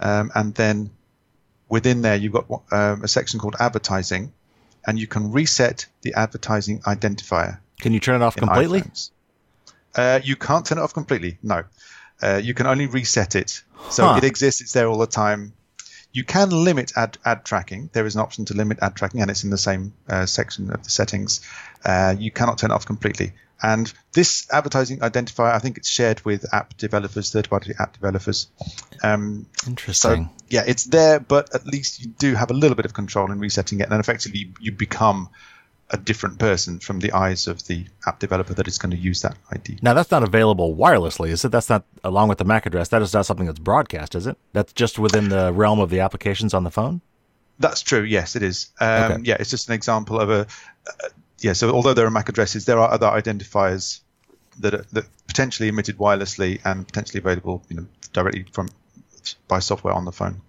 [0.00, 0.90] Um, and then
[1.68, 4.32] within there you've got um, a section called advertising,
[4.86, 7.58] and you can reset the advertising identifier.
[7.80, 8.82] Can you turn it off completely?
[9.94, 11.38] Uh, you can't turn it off completely.
[11.42, 11.64] No,
[12.22, 13.62] uh, you can only reset it.
[13.90, 14.16] So huh.
[14.16, 14.60] it exists.
[14.60, 15.52] It's there all the time.
[16.12, 17.90] You can limit ad, ad tracking.
[17.92, 20.70] There is an option to limit ad tracking, and it's in the same uh, section
[20.70, 21.40] of the settings.
[21.84, 23.32] Uh, you cannot turn it off completely.
[23.62, 28.48] And this advertising identifier, I think it's shared with app developers, third-party app developers.
[29.02, 30.26] Um, Interesting.
[30.26, 33.32] So, yeah, it's there, but at least you do have a little bit of control
[33.32, 35.28] in resetting it, and effectively you become
[35.90, 39.22] a different person from the eyes of the app developer that is going to use
[39.22, 39.78] that ID.
[39.80, 41.50] Now that's not available wirelessly, is it?
[41.50, 42.88] That's not along with the MAC address.
[42.88, 44.36] That is not something that's broadcast, is it?
[44.52, 47.00] That's just within the realm of the applications on the phone.
[47.58, 48.02] That's true.
[48.02, 48.70] Yes, it is.
[48.80, 49.22] Um, okay.
[49.24, 50.46] Yeah, it's just an example of a,
[51.40, 54.00] yeah, so although there are MAC addresses, there are other identifiers
[54.60, 58.68] that are, that potentially emitted wirelessly and potentially available, you know, directly from
[59.46, 60.40] by software on the phone.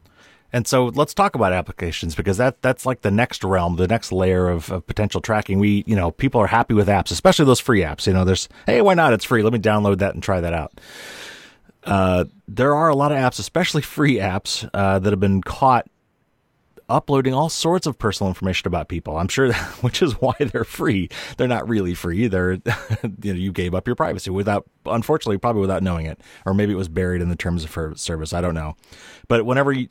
[0.51, 4.11] And so let's talk about applications because that that's like the next realm, the next
[4.11, 5.59] layer of, of, potential tracking.
[5.59, 8.07] We, you know, people are happy with apps, especially those free apps.
[8.07, 9.13] You know, there's, hey, why not?
[9.13, 9.43] It's free.
[9.43, 10.81] Let me download that and try that out.
[11.83, 15.87] Uh, there are a lot of apps, especially free apps, uh, that have been caught
[16.89, 19.17] uploading all sorts of personal information about people.
[19.17, 21.09] I'm sure, that, which is why they're free.
[21.37, 22.27] They're not really free.
[22.27, 22.53] They're,
[23.21, 26.73] you know, you gave up your privacy without, unfortunately, probably without knowing it, or maybe
[26.73, 28.33] it was buried in the terms of service.
[28.33, 28.75] I don't know.
[29.27, 29.87] But whenever you,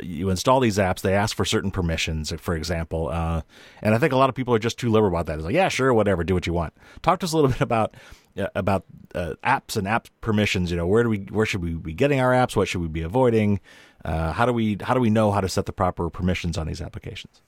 [0.00, 3.08] you install these apps, they ask for certain permissions, for example.
[3.08, 3.42] Uh,
[3.80, 5.36] and I think a lot of people are just too liberal about that.
[5.36, 6.74] It's like, yeah, sure, whatever, do what you want.
[7.00, 7.96] Talk to us a little bit about
[8.36, 8.84] uh, about
[9.14, 10.70] uh, apps and app permissions.
[10.70, 12.56] You know, where do we, where should we be getting our apps?
[12.56, 13.60] What should we be avoiding?
[14.04, 16.66] Uh, how do we how do we know how to set the proper permissions on
[16.66, 17.40] these applications?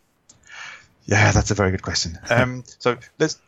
[1.07, 2.19] Yeah, that's a very good question.
[2.31, 2.97] Um, so,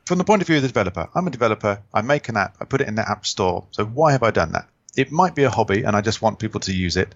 [0.05, 1.83] from the point of view of the developer, I'm a developer.
[1.93, 2.57] I make an app.
[2.61, 3.67] I put it in the app store.
[3.71, 4.69] So, why have I done that?
[4.97, 7.15] It might be a hobby, and I just want people to use it.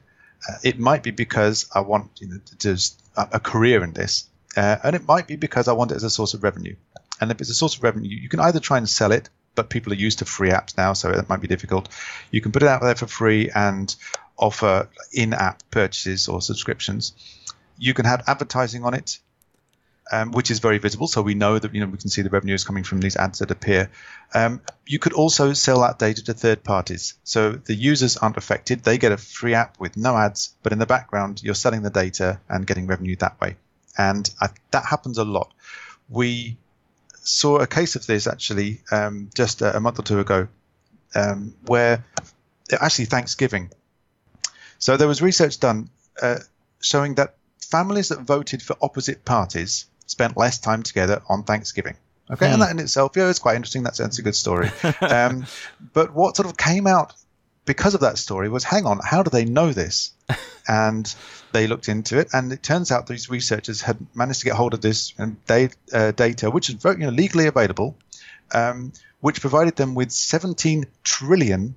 [0.49, 4.29] Uh, it might be because I want you know, to, to a career in this,
[4.57, 6.77] uh, and it might be because I want it as a source of revenue.
[7.21, 9.69] And if it's a source of revenue, you can either try and sell it, but
[9.69, 11.91] people are used to free apps now, so that might be difficult.
[12.31, 13.95] You can put it out there for free and
[14.41, 17.13] offer in-app purchases or subscriptions.
[17.79, 19.19] You can have advertising on it,
[20.11, 21.07] um, which is very visible.
[21.07, 23.17] So we know that you know we can see the revenue is coming from these
[23.17, 23.91] ads that appear.
[24.35, 28.83] Um, you could also sell that data to third parties, so the users aren't affected.
[28.83, 31.91] They get a free app with no ads, but in the background you're selling the
[31.91, 33.57] data and getting revenue that way.
[33.97, 35.53] And I, that happens a lot.
[36.09, 36.57] We
[37.23, 40.49] saw a case of this actually um, just a, a, month or two ago,
[41.15, 42.05] um, where
[42.73, 43.71] actually Thanksgiving.
[44.81, 45.91] So there was research done
[46.21, 46.39] uh,
[46.81, 51.97] showing that families that voted for opposite parties spent less time together on Thanksgiving.
[52.31, 52.61] Okay, and hmm.
[52.61, 53.83] that in itself, yeah, it's quite interesting.
[53.83, 54.71] That's, that's a good story.
[55.01, 55.47] Um,
[55.93, 57.13] but what sort of came out
[57.65, 60.13] because of that story was, hang on, how do they know this?
[60.69, 61.15] and
[61.53, 64.73] they looked into it, and it turns out these researchers had managed to get hold
[64.73, 67.97] of this um, uh, data, which is you know, legally available,
[68.53, 71.75] um, which provided them with 17 trillion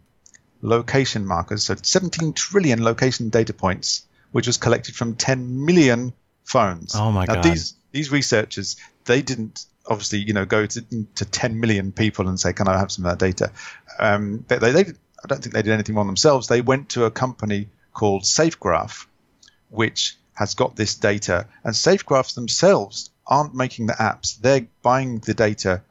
[0.64, 6.14] location markers, so 17 trillion location data points, which was collected from 10 million
[6.46, 6.96] phones.
[6.96, 7.44] Oh my now, god!
[7.44, 10.82] These these researchers they didn't obviously you know go to,
[11.16, 13.52] to 10 million people and say, "Can I have some of that data?"
[14.00, 16.48] Um, they, they, I don't think they did anything wrong themselves.
[16.48, 19.06] They went to a company called SafeGraph,
[19.70, 25.34] which has got this data, and SafeGraphs themselves aren't making the apps; they're buying the
[25.34, 25.82] data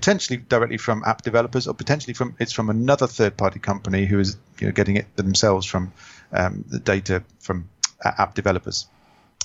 [0.00, 4.38] potentially directly from app developers, or potentially from it's from another third-party company who is
[4.58, 5.92] you know, getting it themselves from
[6.32, 7.68] um, the data from
[8.02, 8.88] app developers.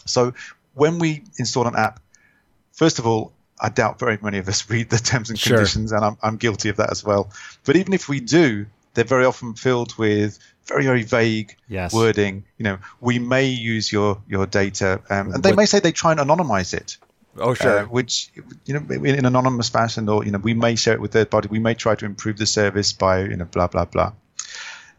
[0.06, 0.34] So
[0.74, 2.00] when we install an app,
[2.72, 5.98] first of all, I doubt very many of us read the terms and conditions, sure.
[5.98, 7.32] and I'm, I'm guilty of that as well.
[7.66, 11.94] But even if we do, they're very often filled with very very vague yes.
[11.94, 12.46] wording.
[12.58, 16.12] You know, we may use your your data, um, and they may say they try
[16.14, 16.98] and anonymize it.
[17.38, 17.80] Oh sure.
[17.80, 18.32] Uh, which
[18.66, 21.30] you know in, in anonymous fashion, or you know we may share it with third
[21.30, 21.50] party.
[21.50, 24.14] We may try to improve the service by you know blah blah blah.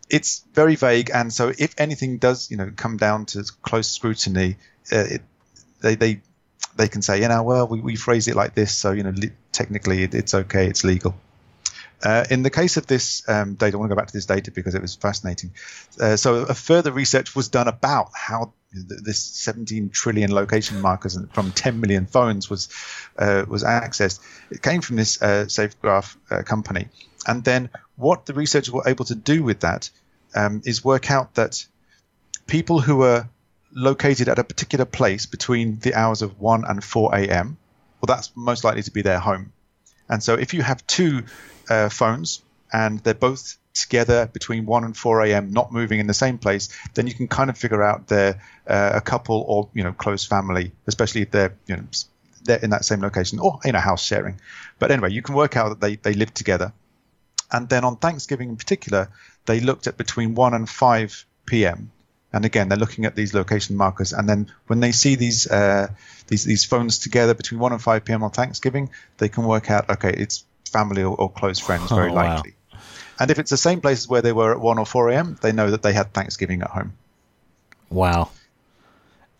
[0.08, 4.56] It's very vague, and so if anything does you know come down to close scrutiny,
[4.92, 5.22] uh, it,
[5.80, 6.20] they they
[6.76, 9.14] they can say you know well we, we phrase it like this, so you know
[9.52, 11.14] technically it, it's okay, it's legal.
[12.02, 14.26] Uh, in the case of this um, data, I want to go back to this
[14.26, 15.52] data because it was fascinating.
[15.98, 21.52] Uh, so, a further research was done about how this 17 trillion location markers from
[21.52, 22.68] 10 million phones was
[23.18, 24.20] uh, was accessed.
[24.50, 26.88] It came from this uh, SafeGraph uh, company,
[27.26, 29.90] and then what the researchers were able to do with that
[30.34, 31.64] um, is work out that
[32.46, 33.28] people who were
[33.72, 37.56] located at a particular place between the hours of 1 and 4 a.m.
[38.00, 39.52] Well, that's most likely to be their home.
[40.08, 41.24] And so, if you have two
[41.68, 42.42] uh, phones
[42.72, 46.68] and they're both together between 1 and 4 a.m., not moving in the same place,
[46.94, 50.24] then you can kind of figure out they're uh, a couple or you know close
[50.24, 51.84] family, especially if they're you know
[52.44, 54.40] they're in that same location or in a house sharing.
[54.78, 56.72] But anyway, you can work out that they they live together.
[57.52, 59.08] And then on Thanksgiving in particular,
[59.44, 61.92] they looked at between 1 and 5 p.m.
[62.36, 64.12] And again, they're looking at these location markers.
[64.12, 65.88] And then when they see these uh,
[66.26, 68.22] these these phones together between 1 and 5 p.m.
[68.22, 72.14] on Thanksgiving, they can work out okay, it's family or, or close friends, very oh,
[72.14, 72.54] likely.
[72.72, 72.78] Wow.
[73.18, 75.52] And if it's the same places where they were at 1 or 4 a.m., they
[75.52, 76.92] know that they had Thanksgiving at home.
[77.88, 78.28] Wow.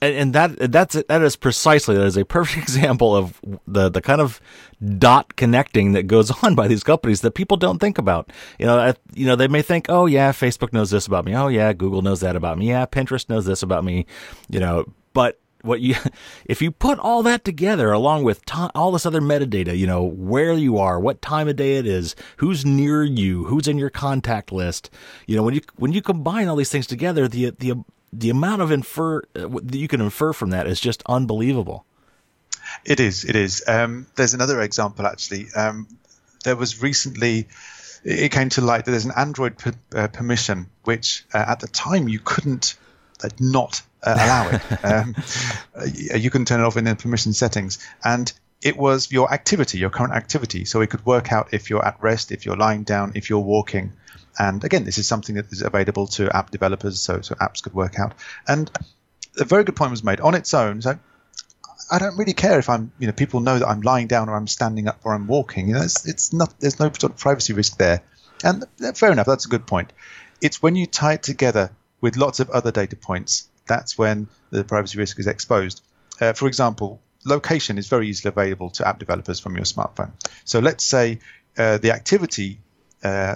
[0.01, 4.03] And, and that that's that is precisely that is a perfect example of the the
[4.03, 4.41] kind of
[4.99, 8.31] dot connecting that goes on by these companies that people don't think about.
[8.59, 11.35] You know, you know they may think, oh yeah, Facebook knows this about me.
[11.35, 12.69] Oh yeah, Google knows that about me.
[12.69, 14.07] Yeah, Pinterest knows this about me.
[14.49, 15.95] You know, but what you
[16.47, 18.43] if you put all that together along with
[18.75, 22.15] all this other metadata you know where you are what time of day it is
[22.39, 24.89] who's near you who's in your contact list
[25.27, 27.75] you know when you when you combine all these things together the the
[28.13, 31.85] the amount of infer uh, that you can infer from that is just unbelievable
[32.85, 35.87] it is it is um, there's another example actually um,
[36.45, 37.49] there was recently
[38.05, 41.69] it came to light that there's an android per, uh, permission which uh, at the
[41.69, 42.77] time you couldn't
[43.23, 44.63] uh, not uh, allow it.
[44.87, 45.17] Um,
[46.15, 49.91] you can turn it off in the permission settings, and it was your activity, your
[49.91, 50.65] current activity.
[50.65, 53.41] So it could work out if you're at rest, if you're lying down, if you're
[53.41, 53.93] walking.
[54.39, 57.75] And again, this is something that is available to app developers, so so apps could
[57.75, 58.15] work out.
[58.47, 58.71] And
[59.39, 60.83] a very good point was made on its own.
[60.83, 60.99] So
[61.91, 64.37] I don't really care if I'm, you know, people know that I'm lying down or
[64.37, 65.69] I'm standing up or I'm walking.
[65.69, 66.59] You know, it's, it's not.
[66.61, 68.03] There's no sort of privacy risk there.
[68.45, 69.93] And fair enough, that's a good point.
[70.41, 71.71] It's when you tie it together
[72.01, 75.83] with lots of other data points that's when the privacy risk is exposed.
[76.21, 80.13] Uh, for example, location is very easily available to app developers from your smartphone.
[80.45, 81.19] So let's say
[81.59, 82.61] uh, the activity
[83.07, 83.35] uh,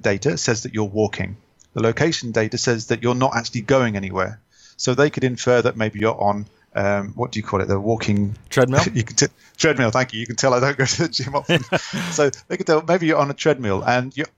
[0.00, 1.36] data says that you're walking.
[1.74, 4.40] The location data says that you're not actually going anywhere.
[4.76, 7.66] So they could infer that maybe you're on um, what do you call it?
[7.66, 8.82] The walking treadmill.
[8.94, 9.26] you can t-
[9.56, 9.90] treadmill.
[9.90, 10.20] Thank you.
[10.20, 11.62] You can tell I don't go to the gym often.
[12.12, 14.28] so they could tell maybe you're on a treadmill and you're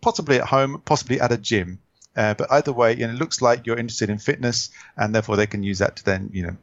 [0.00, 1.78] possibly at home, possibly at a gym,
[2.16, 5.36] Uh, but either way, you know, it looks like you're interested in fitness, and therefore
[5.36, 6.56] they can use that to then, you know,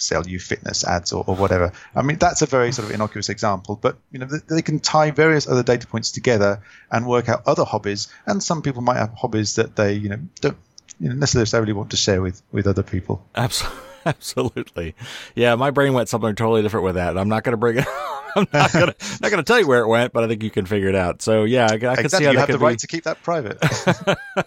[0.00, 1.72] sell you fitness ads or, or whatever.
[1.94, 5.10] I mean, that's a very sort of innocuous example, but you know, they can tie
[5.10, 8.08] various other data points together and work out other hobbies.
[8.26, 10.56] And some people might have hobbies that they, you know, don't
[11.00, 13.24] you know, necessarily want to share with with other people.
[13.34, 13.78] Absolutely.
[14.06, 14.94] Absolutely.
[15.34, 17.18] Yeah, my brain went something totally different with that.
[17.18, 17.84] I'm not going to bring it.
[18.36, 20.42] I'm not going to not going to tell you where it went, but I think
[20.42, 21.20] you can figure it out.
[21.22, 22.02] So yeah, I, I exactly.
[22.02, 22.78] can see how you have the right be.
[22.78, 23.58] to keep that private.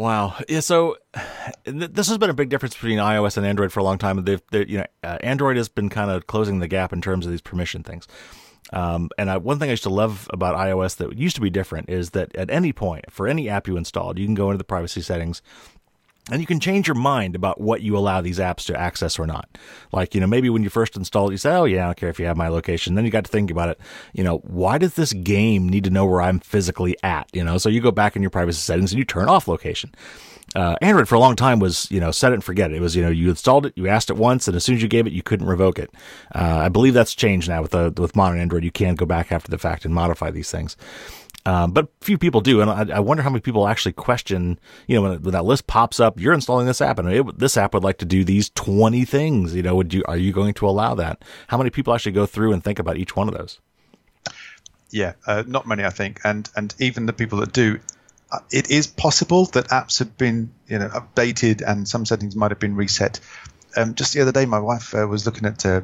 [0.00, 0.34] Wow.
[0.48, 0.60] Yeah.
[0.60, 0.96] So
[1.66, 4.24] th- this has been a big difference between iOS and Android for a long time.
[4.24, 7.30] They've, you know, uh, Android has been kind of closing the gap in terms of
[7.30, 8.08] these permission things.
[8.72, 11.50] Um, and I, one thing I used to love about iOS that used to be
[11.50, 14.56] different is that at any point for any app you installed, you can go into
[14.56, 15.42] the privacy settings
[16.30, 19.26] and you can change your mind about what you allow these apps to access or
[19.26, 19.48] not.
[19.92, 21.96] Like, you know, maybe when you first installed it, you say, oh, yeah, I don't
[21.96, 22.94] care if you have my location.
[22.94, 23.80] Then you got to think about it.
[24.12, 27.28] You know, why does this game need to know where I'm physically at?
[27.32, 29.92] You know, so you go back in your privacy settings and you turn off location.
[30.56, 32.76] Uh, Android for a long time was, you know, set it and forget it.
[32.76, 34.82] It was, you know, you installed it, you asked it once, and as soon as
[34.82, 35.90] you gave it, you couldn't revoke it.
[36.34, 38.64] Uh, I believe that's changed now with the with modern Android.
[38.64, 40.76] You can go back after the fact and modify these things.
[41.46, 44.58] Um, but few people do, and I, I, wonder how many people actually question.
[44.86, 47.56] You know, when, when, that list pops up, you're installing this app, and it, this
[47.56, 49.54] app would like to do these 20 things.
[49.54, 51.24] You know, would you are you going to allow that?
[51.48, 53.58] How many people actually go through and think about each one of those?
[54.90, 57.80] Yeah, uh, not many, I think, and and even the people that do,
[58.30, 62.50] uh, it is possible that apps have been you know updated and some settings might
[62.50, 63.18] have been reset.
[63.76, 65.64] Um, just the other day, my wife uh, was looking at.
[65.64, 65.80] Uh,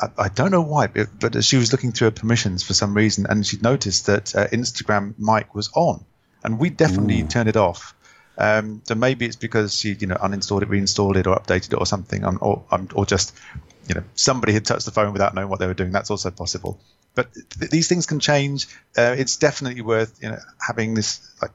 [0.00, 2.94] I, I, don't know why, but, but, she was looking through her permissions for some
[2.94, 6.04] reason, and she'd noticed that uh, Instagram mic was on,
[6.42, 7.28] and we definitely Ooh.
[7.28, 7.94] turned it off.
[8.36, 11.78] Um, so maybe it's because she, you know, uninstalled it, reinstalled it, or updated it,
[11.78, 13.34] or something, um, or um, or just,
[13.88, 15.92] you know, somebody had touched the phone without knowing what they were doing.
[15.92, 16.80] That's also possible
[17.14, 18.66] but th- these things can change.
[18.96, 21.52] Uh, it's definitely worth you know having this like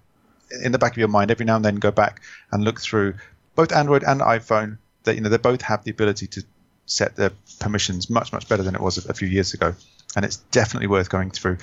[0.63, 1.75] in the back of your mind every now and then.
[1.75, 2.21] Go back
[2.52, 3.15] and look through
[3.56, 4.78] both Android and iPhone.
[5.04, 6.43] That you know they both have the ability to
[6.89, 9.75] set their permissions much much better than it was a, a few years ago,
[10.15, 11.58] and it's definitely worth going through.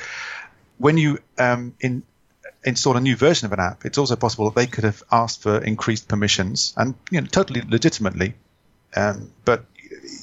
[0.79, 2.03] When you um, in
[2.65, 5.43] install a new version of an app, it's also possible that they could have asked
[5.43, 8.35] for increased permissions and you know totally legitimately.
[8.95, 9.65] Um, but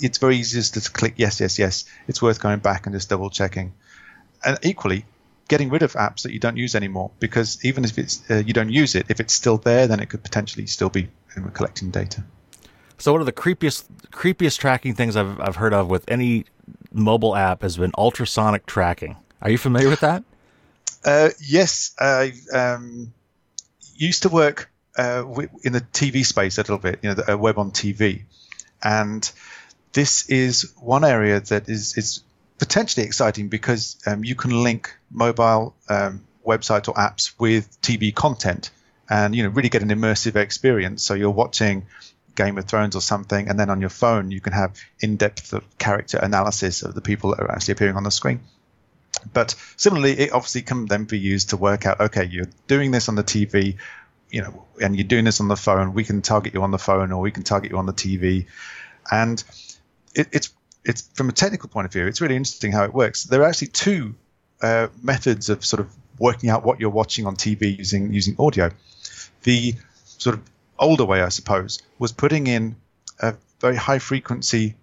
[0.02, 1.86] it's very easy just to click yes, yes, yes.
[2.08, 3.74] It's worth going back and just double checking.
[4.44, 5.06] And equally,
[5.48, 8.54] getting rid of apps that you don't use anymore because even if it's uh, you
[8.54, 11.10] don't use it, if it's still there, then it could potentially still be
[11.54, 12.24] collecting data.
[13.04, 16.46] So one of the creepiest creepiest tracking things I've I've heard of with any
[16.94, 19.18] mobile app has been ultrasonic tracking.
[19.42, 20.24] Are you familiar with that?
[21.06, 23.12] Uh, yes, I um,
[23.94, 25.26] used to work uh,
[25.66, 28.22] in the TV space a little bit, you know, the, uh, web on TV,
[28.82, 29.30] and
[29.92, 32.24] this is one area that is is
[32.58, 38.72] potentially exciting because um, you can link mobile um, websites or apps with TV content,
[39.10, 41.04] and you know really get an immersive experience.
[41.04, 41.86] So you're watching
[42.36, 46.18] Game of Thrones or something, and then on your phone you can have in-depth character
[46.18, 48.42] analysis of the people that are actually appearing on the screen.
[49.32, 53.10] But similarly, it obviously can then be used to work out, okay, you're doing this
[53.10, 53.78] on the TV,
[54.30, 55.94] you know, and you're doing this on the phone.
[55.94, 58.48] We can target you on the phone, or we can target you on the TV,
[59.12, 59.44] and
[60.16, 60.50] it, it's
[60.86, 63.24] it's from a technical point of view, it's really interesting how it works.
[63.24, 64.16] There are actually two
[64.62, 68.72] uh, methods of sort of working out what you're watching on TV using using audio.
[69.44, 70.42] The sort of
[70.80, 72.76] older way, I suppose, was putting in
[73.20, 74.76] a very high frequency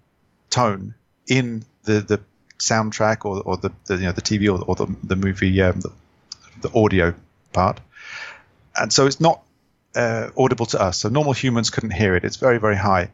[0.50, 0.94] tone
[1.26, 2.20] in the the
[2.59, 5.81] soundtrack or, or the, the you know the TV or, or the, the movie um,
[5.81, 5.92] the,
[6.62, 7.14] the audio
[7.53, 7.81] part,
[8.76, 9.42] and so it's not
[9.94, 10.98] uh, audible to us.
[10.98, 12.24] So normal humans couldn't hear it.
[12.24, 13.11] It's very very high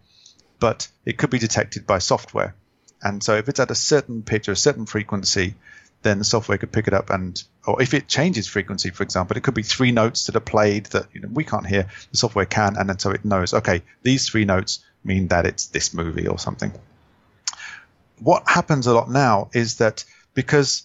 [0.59, 2.55] but it could be detected by software.
[3.03, 5.55] And so if it's at a certain pitch or a certain frequency,
[6.03, 9.37] then the software could pick it up and or if it changes frequency, for example,
[9.37, 12.17] it could be three notes that are played that you know we can't hear, the
[12.17, 15.93] software can, and then so it knows, okay, these three notes mean that it's this
[15.93, 16.73] movie or something.
[18.21, 20.05] What happens a lot now is that
[20.35, 20.85] because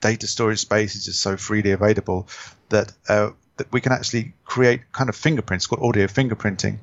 [0.00, 2.28] data storage space is just so freely available
[2.68, 6.78] that uh, that we can actually create kind of fingerprints called audio fingerprinting,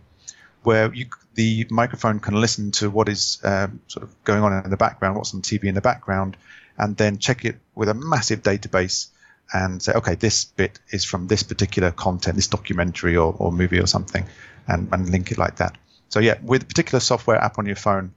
[0.64, 4.70] where you, the microphone can listen to what is um, sort of going on in
[4.70, 6.38] the background, what's on TV in the background,
[6.78, 9.08] and then check it with a massive database
[9.54, 13.80] and say, okay, this bit is from this particular content, this documentary or, or movie
[13.80, 14.26] or something,
[14.68, 15.78] and, and link it like that.
[16.10, 18.14] So yeah, with a particular software app on your phone,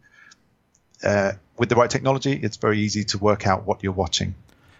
[1.04, 4.34] uh, with the right technology, it's very easy to work out what you're watching.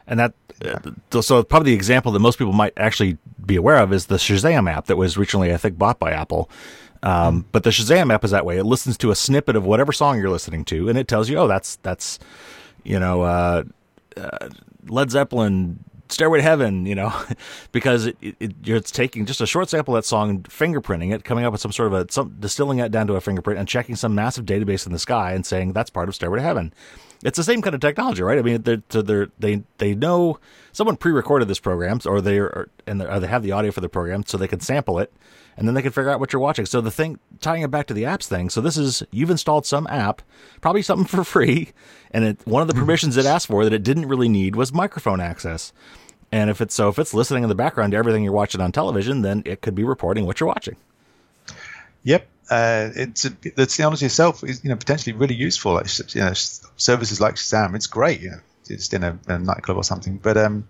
[0.07, 3.93] And that, uh, so probably the example that most people might actually be aware of
[3.93, 6.51] is the Shazam app that was recently, I think, bought by Apple.
[7.03, 8.59] Um, but the Shazam app is that way.
[8.59, 11.39] It listens to a snippet of whatever song you're listening to, and it tells you,
[11.39, 12.19] oh, that's that's
[12.85, 13.65] you know uh,
[14.17, 14.49] uh,
[14.89, 17.13] Led Zeppelin Stairway to Heaven, you know,
[17.73, 21.45] because it, it, it's taking just a short sample of that song, fingerprinting it, coming
[21.45, 23.97] up with some sort of a, some, distilling it down to a fingerprint and checking
[23.97, 26.73] some massive database in the sky and saying that's part of Stairway to Heaven.
[27.23, 28.39] It's the same kind of technology, right?
[28.39, 30.39] I mean, they're, they're, they they know
[30.73, 34.25] someone pre-recorded this program, or they are, and they have the audio for the program,
[34.27, 35.13] so they can sample it,
[35.57, 36.67] and then they can figure out what you're watching.
[36.67, 38.51] So the thing, tying it back to the apps thing.
[38.51, 40.23] So this is you've installed some app,
[40.61, 41.73] probably something for free,
[42.11, 44.73] and it, one of the permissions it asked for that it didn't really need was
[44.73, 45.73] microphone access.
[46.33, 48.73] And if it's so, if it's listening in the background to everything you're watching on
[48.73, 50.77] television, then it could be reporting what you're watching.
[52.05, 55.75] Yep, uh, it's the technology itself is you know potentially really useful.
[55.75, 58.21] Like, you know, services like Shazam, it's great.
[58.21, 60.67] You know, it's in a, a nightclub or something, but um,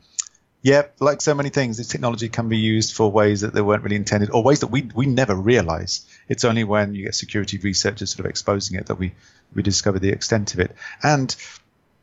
[0.63, 3.83] yeah, like so many things, this technology can be used for ways that they weren't
[3.83, 6.07] really intended, or ways that we we never realize.
[6.29, 9.15] It's only when you get security researchers sort of exposing it that we
[9.55, 10.77] we discover the extent of it.
[11.03, 11.35] And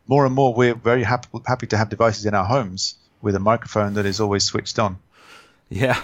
[0.07, 3.39] more and more, we're very happy happy to have devices in our homes with a
[3.39, 4.97] microphone that is always switched on.
[5.69, 6.01] Yeah,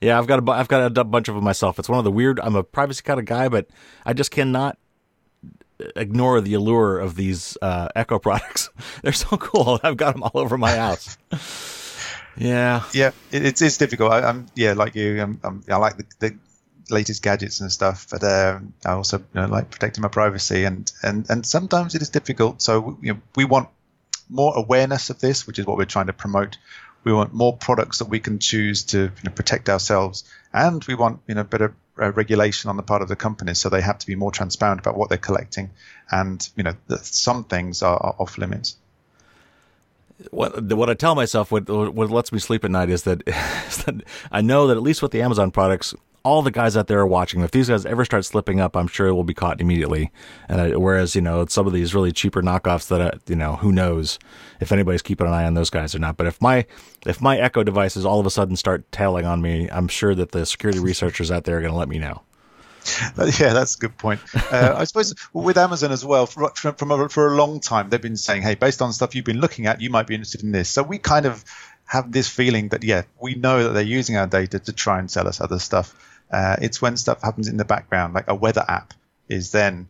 [0.00, 1.78] yeah, I've got a I've got a bunch of them myself.
[1.78, 2.40] It's one of the weird.
[2.40, 3.68] I'm a privacy kind of guy, but
[4.04, 4.76] I just cannot
[5.94, 8.70] ignore the allure of these uh, Echo products.
[9.02, 9.80] They're so cool.
[9.84, 11.16] I've got them all over my house.
[12.36, 14.12] yeah, yeah, it, it's it's difficult.
[14.12, 15.20] I, am yeah, like you.
[15.20, 16.36] I'm, I'm, i like the, the,
[16.88, 20.90] latest gadgets and stuff, but um, I also you know, like protecting my privacy, and
[21.02, 22.62] and and sometimes it is difficult.
[22.62, 23.68] So you know, we want
[24.28, 26.58] more awareness of this, which is what we're trying to promote.
[27.06, 30.96] We want more products that we can choose to you know, protect ourselves, and we
[30.96, 33.98] want you know better uh, regulation on the part of the companies, so they have
[33.98, 35.70] to be more transparent about what they're collecting,
[36.10, 38.76] and you know some things are, are off limits.
[40.32, 43.22] What what I tell myself, what what lets me sleep at night, is that,
[43.68, 44.02] is that
[44.32, 45.94] I know that at least with the Amazon products,
[46.26, 47.40] all the guys out there are watching.
[47.42, 50.10] If these guys ever start slipping up, I'm sure it will be caught immediately.
[50.48, 53.54] And I, whereas you know some of these really cheaper knockoffs that I, you know
[53.54, 54.18] who knows
[54.58, 56.16] if anybody's keeping an eye on those guys or not.
[56.16, 56.66] But if my
[57.06, 60.32] if my Echo devices all of a sudden start tailing on me, I'm sure that
[60.32, 62.22] the security researchers out there are going to let me know.
[63.38, 64.20] yeah, that's a good point.
[64.34, 68.16] Uh, I suppose with Amazon as well, from a, for a long time, they've been
[68.16, 70.68] saying, hey, based on stuff you've been looking at, you might be interested in this.
[70.68, 71.44] So we kind of
[71.84, 75.10] have this feeling that, yeah, we know that they're using our data to try and
[75.10, 75.94] sell us other stuff.
[76.30, 78.94] Uh, it's when stuff happens in the background, like a weather app
[79.28, 79.88] is then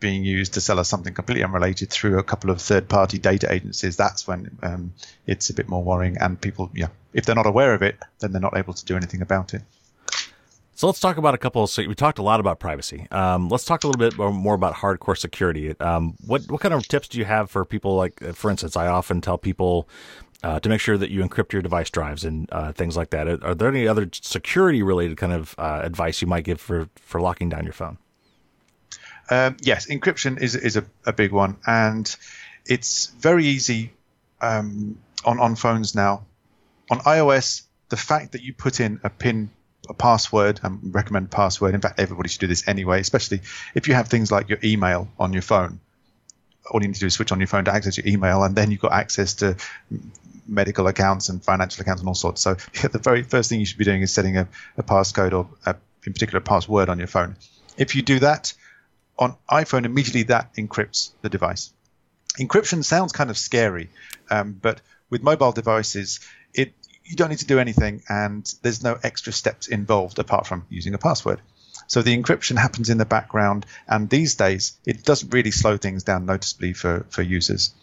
[0.00, 3.96] being used to sell us something completely unrelated through a couple of third-party data agencies.
[3.96, 4.94] That's when um,
[5.26, 8.32] it's a bit more worrying, and people, yeah, if they're not aware of it, then
[8.32, 9.62] they're not able to do anything about it.
[10.74, 11.62] So let's talk about a couple.
[11.62, 13.06] Of, So we talked a lot about privacy.
[13.10, 15.78] Um, let's talk a little bit more, about hardcore security.
[15.78, 17.96] Um, what what kind of tips do you have for people?
[17.96, 19.86] Like, for instance, I often tell people
[20.42, 23.28] uh, to make sure that you encrypt your device drives and uh, things like that.
[23.42, 27.20] Are, there any other security related kind of uh, advice you might give for, for
[27.20, 27.98] locking down your phone?
[29.30, 32.16] Um, yes, encryption is is a, a, big one, and
[32.66, 33.92] it's very easy
[34.40, 36.24] um, on on phones now.
[36.90, 39.50] On iOS, the fact that you put in a pin,
[39.88, 41.74] a password, and um, recommend password.
[41.74, 43.42] In fact, everybody should do this anyway, especially
[43.76, 45.78] if you have things like your email on your phone
[46.70, 48.54] all you need to do is switch on your phone to access your email, and
[48.54, 49.56] then you've got access to
[50.50, 52.42] medical accounts and financial accounts and all sorts.
[52.42, 55.32] So yeah, the very first thing you should be doing is setting a, a passcode
[55.32, 57.36] or a, in particular a password on your phone.
[57.76, 58.52] If you do that
[59.18, 61.72] on iPhone, immediately that encrypts the device.
[62.38, 63.90] Encryption sounds kind of scary,
[64.30, 66.20] um, but with mobile devices,
[66.54, 66.72] it
[67.04, 70.94] you don't need to do anything, and there's no extra steps involved apart from using
[70.94, 71.40] a password.
[71.88, 76.04] So the encryption happens in the background, and these days it doesn't really slow things
[76.04, 77.74] down noticeably for, for users.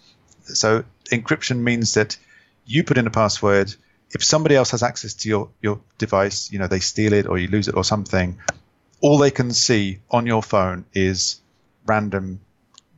[0.46, 2.18] So encryption means that
[2.68, 3.74] you put in a password.
[4.12, 7.38] If somebody else has access to your, your device, you know, they steal it or
[7.38, 8.38] you lose it or something,
[9.02, 11.42] all they can see on your phone is
[11.86, 12.40] random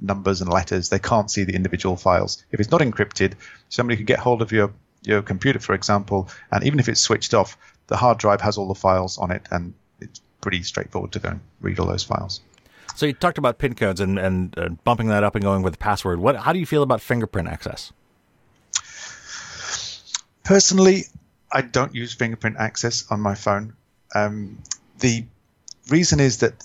[0.02, 0.90] numbers and letters.
[0.90, 2.44] They can't see the individual files.
[2.52, 3.34] If it's not encrypted,
[3.70, 7.34] somebody could get hold of your, your computer, for example, and even if it's switched
[7.34, 7.58] off,
[7.88, 11.30] the hard drive has all the files on it, and it's pretty straightforward to go
[11.30, 12.42] and read all those files.
[12.96, 15.80] So you talked about pin codes and, and uh, bumping that up and going with
[15.80, 16.20] password.
[16.20, 16.36] What?
[16.36, 17.92] How do you feel about fingerprint access?
[20.50, 21.04] Personally,
[21.52, 23.76] I don't use fingerprint access on my phone.
[24.16, 24.58] Um,
[24.98, 25.26] the
[25.92, 26.56] reason is that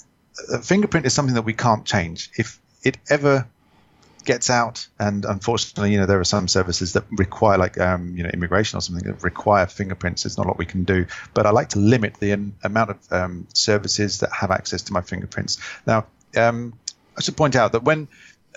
[0.51, 2.31] a fingerprint is something that we can't change.
[2.35, 3.47] If it ever
[4.25, 8.23] gets out, and unfortunately, you know, there are some services that require, like, um, you
[8.23, 10.25] know, immigration or something that require fingerprints.
[10.25, 11.05] It's not what we can do.
[11.35, 12.31] But I like to limit the
[12.63, 15.59] amount of um, services that have access to my fingerprints.
[15.87, 16.73] Now, um,
[17.19, 18.09] I should point out that when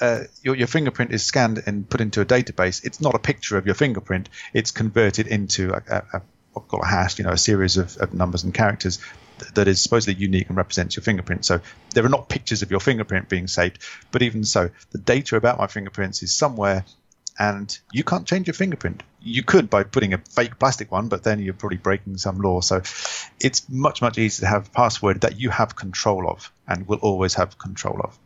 [0.01, 3.57] uh, your, your fingerprint is scanned and put into a database, it's not a picture
[3.57, 4.29] of your fingerprint.
[4.53, 6.21] It's converted into a, a,
[6.55, 8.99] a call a hash, you know, a series of, of numbers and characters
[9.39, 11.45] th- that is supposedly unique and represents your fingerprint.
[11.45, 11.61] So
[11.93, 13.79] there are not pictures of your fingerprint being saved,
[14.11, 16.85] but even so, the data about my fingerprints is somewhere,
[17.39, 19.03] and you can't change your fingerprint.
[19.21, 22.61] you could by putting a fake plastic one, but then you're probably breaking some law.
[22.61, 22.81] So
[23.39, 26.99] it's much much easier to have a password that you have control of and will
[26.99, 28.17] always have control of.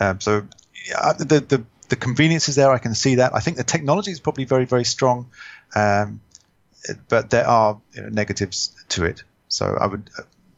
[0.00, 0.46] Um, so
[0.86, 2.70] yeah, the, the the convenience is there.
[2.70, 3.34] I can see that.
[3.34, 5.30] I think the technology is probably very very strong,
[5.74, 6.20] um,
[7.08, 9.22] but there are you know, negatives to it.
[9.48, 10.10] So I would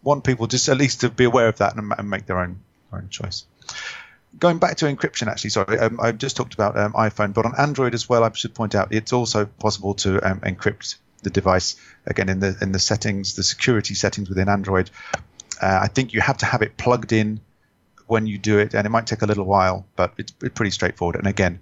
[0.03, 2.61] want people just at least to be aware of that and, and make their own
[2.93, 3.45] own choice
[4.39, 7.55] going back to encryption, actually, sorry, um, I just talked about um, iPhone, but on
[7.59, 11.77] Android as well, I should point out it's also possible to um, encrypt the device.
[12.07, 14.91] Again, in the in the settings, the security settings within Android,
[15.61, 17.41] uh, I think you have to have it plugged in
[18.11, 21.17] when you do it, and it might take a little while, but it's, pretty straightforward.
[21.17, 21.61] And again,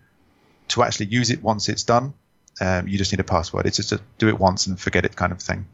[0.68, 2.14] to actually use it once it's done,
[2.60, 3.66] um, you just need a password.
[3.66, 5.66] It's just a do it once and forget it kind of thing.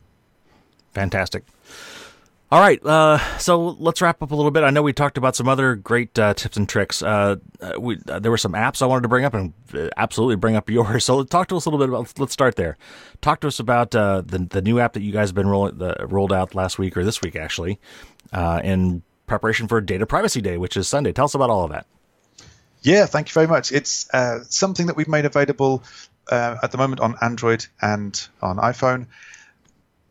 [0.92, 1.44] Fantastic.
[2.52, 4.64] All right, uh, so let's wrap up a little bit.
[4.64, 7.02] I know we talked about some other great uh, tips and tricks.
[7.02, 9.88] Uh, uh we, uh, there were some apps I wanted to bring up, and uh,
[9.96, 11.04] absolutely bring up yours.
[11.04, 12.18] So talk to us a little bit about.
[12.18, 12.76] Let's start there.
[13.22, 15.70] Talk to us about the the new app that you guys have been roll,
[16.06, 17.80] rolled out last week or this week actually,
[18.32, 21.12] in preparation for Data Privacy Day, which is Sunday.
[21.12, 21.86] Tell us about all of that.
[22.82, 23.72] Yeah, thank you very much.
[23.72, 24.08] It's
[24.50, 25.82] something that we've made available
[26.30, 29.06] at the moment on Android and on iPhone.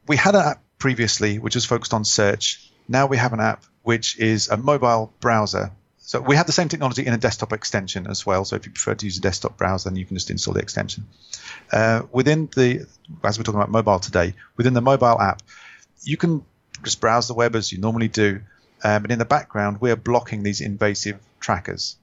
[0.08, 2.72] We had an app previously, which was focused on search.
[2.88, 5.72] Now we have an app which is a mobile browser.
[6.00, 8.44] So we have the same technology in a desktop extension as well.
[8.44, 10.60] So if you prefer to use a desktop browser, then you can just install the
[10.60, 11.06] extension.
[11.72, 12.86] Uh, within the,
[13.24, 15.42] as we're talking about mobile today, within the mobile app,
[16.04, 16.44] you can
[16.84, 18.42] just browse the web as you normally do.
[18.84, 21.96] Um, but in the background, we're blocking these invasive trackers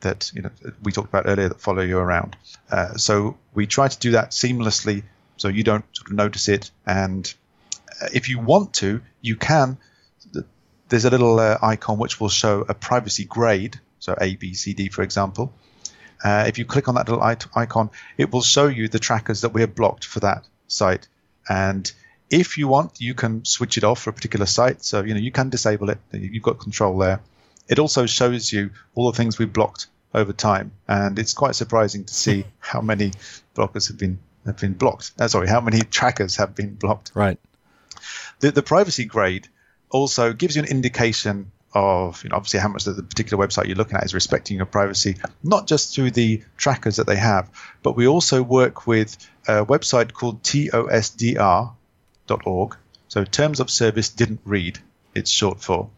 [0.00, 0.50] that you know
[0.82, 2.36] we talked about earlier that follow you around.
[2.70, 5.04] Uh, so we try to do that seamlessly,
[5.36, 7.32] so you don't sort of notice it, and
[8.12, 9.78] if you want to, you can.
[10.88, 14.72] There's a little uh, icon which will show a privacy grade, so A, B, C,
[14.72, 15.52] D, for example.
[16.22, 19.50] Uh, if you click on that little icon, it will show you the trackers that
[19.50, 21.08] we have blocked for that site.
[21.48, 21.90] And
[22.30, 24.84] if you want, you can switch it off for a particular site.
[24.84, 25.98] So you know you can disable it.
[26.12, 27.20] You've got control there.
[27.68, 32.04] It also shows you all the things we've blocked over time, and it's quite surprising
[32.04, 33.12] to see how many
[33.54, 35.12] blockers have been have been blocked.
[35.18, 37.12] Uh, sorry, how many trackers have been blocked.
[37.14, 37.38] Right.
[38.40, 39.48] The, the privacy grade
[39.90, 43.76] also gives you an indication of you know, obviously how much the, particular website you're
[43.76, 47.50] looking at is respecting your privacy, not just through the trackers that they have,
[47.82, 49.16] but we also work with
[49.46, 50.42] a website called
[52.26, 52.76] tosdr.org.
[53.08, 54.78] So Terms of Service Didn't Read,
[55.14, 55.90] it's short for.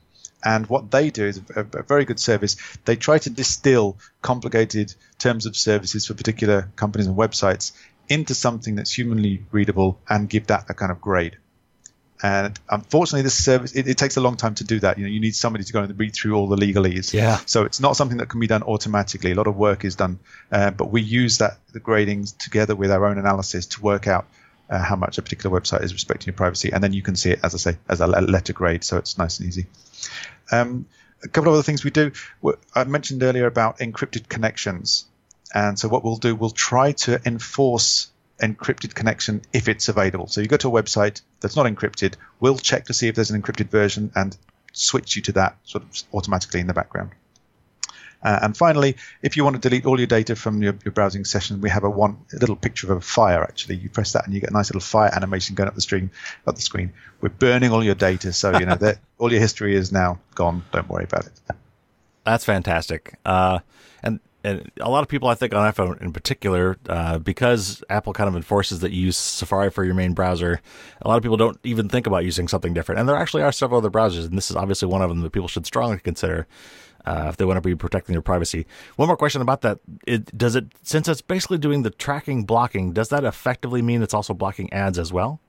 [0.44, 2.56] And what they do is a, a, very good service.
[2.84, 7.72] They try to distill complicated terms of services for particular companies and websites
[8.08, 11.38] into something that's humanly readable and give that a kind of grade.
[12.22, 14.98] And unfortunately, this service it, it, takes a long time to do that.
[14.98, 17.12] You know, you need somebody to go and read through all the legalese.
[17.12, 17.38] Yeah.
[17.46, 19.32] So it's not something that can be done automatically.
[19.32, 20.18] A lot of work is done,
[20.50, 24.26] uh, but we use that the gradings together with our own analysis to work out
[24.70, 27.30] uh, how much a particular website is respecting your privacy, and then you can see
[27.30, 28.84] it, as I say, as a letter grade.
[28.84, 29.66] So it's nice and easy.
[30.50, 30.86] Um,
[31.22, 32.12] a couple of other things we do.
[32.74, 35.06] I mentioned earlier about encrypted connections,
[35.54, 38.10] and so what we'll do, we'll try to enforce
[38.40, 40.28] encrypted connection if it's available.
[40.28, 43.30] So you go to a website that's not encrypted, we'll check to see if there's
[43.30, 44.36] an encrypted version and
[44.72, 47.10] switch you to that sort of automatically in the background.
[48.22, 51.24] Uh, and finally, if you want to delete all your data from your, your browsing
[51.24, 53.42] session, we have a one a little picture of a fire.
[53.42, 55.80] Actually, you press that and you get a nice little fire animation going up the
[55.80, 56.10] screen.
[56.46, 59.74] Up the screen, we're burning all your data, so you know that all your history
[59.74, 60.64] is now gone.
[60.72, 61.32] Don't worry about it.
[62.24, 63.14] That's fantastic.
[63.24, 63.60] Uh,
[64.02, 68.12] and and a lot of people, I think, on iPhone in particular, uh, because Apple
[68.12, 70.60] kind of enforces that you use Safari for your main browser,
[71.02, 73.00] a lot of people don't even think about using something different.
[73.00, 75.30] And there actually are several other browsers, and this is obviously one of them that
[75.30, 76.46] people should strongly consider
[77.06, 78.66] uh, if they want to be protecting their privacy.
[78.96, 82.92] One more question about that: it, Does it, since it's basically doing the tracking blocking,
[82.92, 85.40] does that effectively mean it's also blocking ads as well?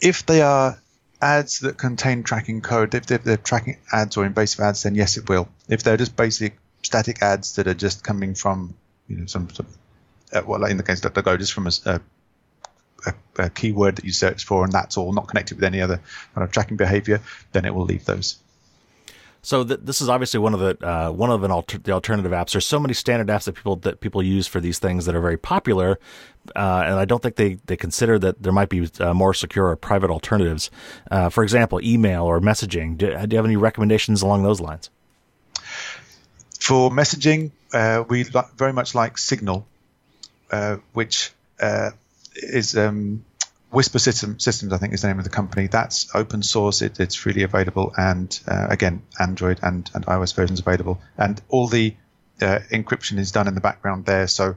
[0.00, 0.78] If they are
[1.20, 5.16] ads that contain tracking code, if they're, they're tracking ads or invasive ads, then yes,
[5.16, 5.48] it will.
[5.68, 8.74] If they're just basic static ads that are just coming from
[9.08, 9.66] you know some, some
[10.32, 12.00] uh, well in the case of go just from a, a,
[13.38, 16.00] a, keyword that you search for and that's all not connected with any other
[16.34, 17.20] kind of tracking behavior,
[17.52, 18.36] then it will leave those.
[19.44, 22.30] So th- this is obviously one of the uh, one of an alter- the alternative
[22.30, 22.52] apps.
[22.52, 25.20] There's so many standard apps that people that people use for these things that are
[25.20, 25.98] very popular,
[26.54, 29.66] uh, and I don't think they, they consider that there might be uh, more secure
[29.66, 30.70] or private alternatives.
[31.10, 32.96] Uh, for example, email or messaging.
[32.96, 34.90] Do, do you have any recommendations along those lines?
[36.60, 39.66] For messaging, uh, we li- very much like Signal,
[40.52, 41.32] uh, which
[42.36, 43.24] is um,
[43.72, 45.66] Whisper System, Systems, I think is the name of the company.
[45.66, 46.82] That's open source.
[46.82, 51.00] It, it's freely available, and uh, again, Android and, and iOS versions available.
[51.16, 51.96] And all the
[52.40, 54.26] uh, encryption is done in the background there.
[54.26, 54.56] So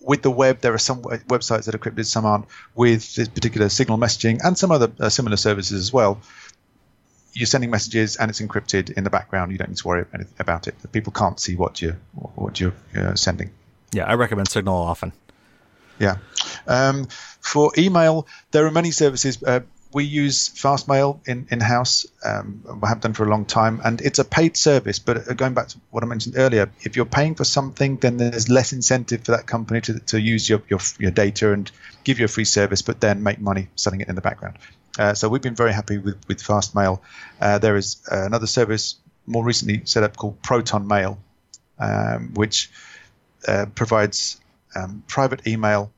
[0.00, 2.46] with the web, there are some websites that are encrypted, some aren't.
[2.74, 6.20] With this particular signal messaging and some other uh, similar services as well,
[7.34, 9.52] you're sending messages and it's encrypted in the background.
[9.52, 10.06] You don't need to worry
[10.38, 10.74] about it.
[10.92, 13.50] People can't see what you're what you're uh, sending.
[13.92, 15.12] Yeah, I recommend Signal often.
[15.98, 16.16] Yeah.
[16.66, 17.06] Um,
[17.40, 19.42] for email, there are many services.
[19.42, 19.60] Uh,
[19.92, 22.06] we use Fastmail in in house.
[22.24, 24.98] Um, we have done for a long time, and it's a paid service.
[24.98, 28.18] But uh, going back to what I mentioned earlier, if you're paying for something, then
[28.18, 31.70] there's less incentive for that company to, to use your, your your data and
[32.04, 34.58] give you a free service, but then make money selling it in the background.
[34.98, 37.00] Uh, so we've been very happy with with Fastmail.
[37.40, 38.96] Uh, there is uh, another service
[39.26, 41.18] more recently set up called Proton Mail,
[41.78, 42.70] um, which
[43.46, 44.40] uh, provides
[44.74, 45.92] um, private email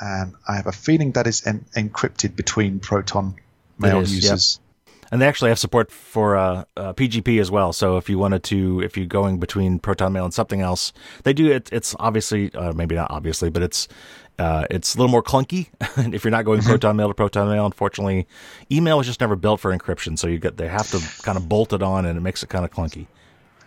[0.00, 3.34] and I have a feeling that is en- encrypted between Proton
[3.78, 4.60] Mail is, users.
[4.86, 5.02] Yep.
[5.12, 7.72] And they actually have support for uh, uh, PGP as well.
[7.72, 10.92] So if you wanted to, if you're going between Proton Mail and something else,
[11.22, 11.68] they do it.
[11.72, 13.86] It's obviously, uh, maybe not obviously, but it's
[14.38, 15.68] uh, it's a little more clunky
[16.12, 16.68] if you're not going mm-hmm.
[16.68, 17.64] Proton Mail to Proton Mail.
[17.64, 18.26] Unfortunately,
[18.70, 21.48] email was just never built for encryption, so you get they have to kind of
[21.48, 23.06] bolt it on, and it makes it kind of clunky.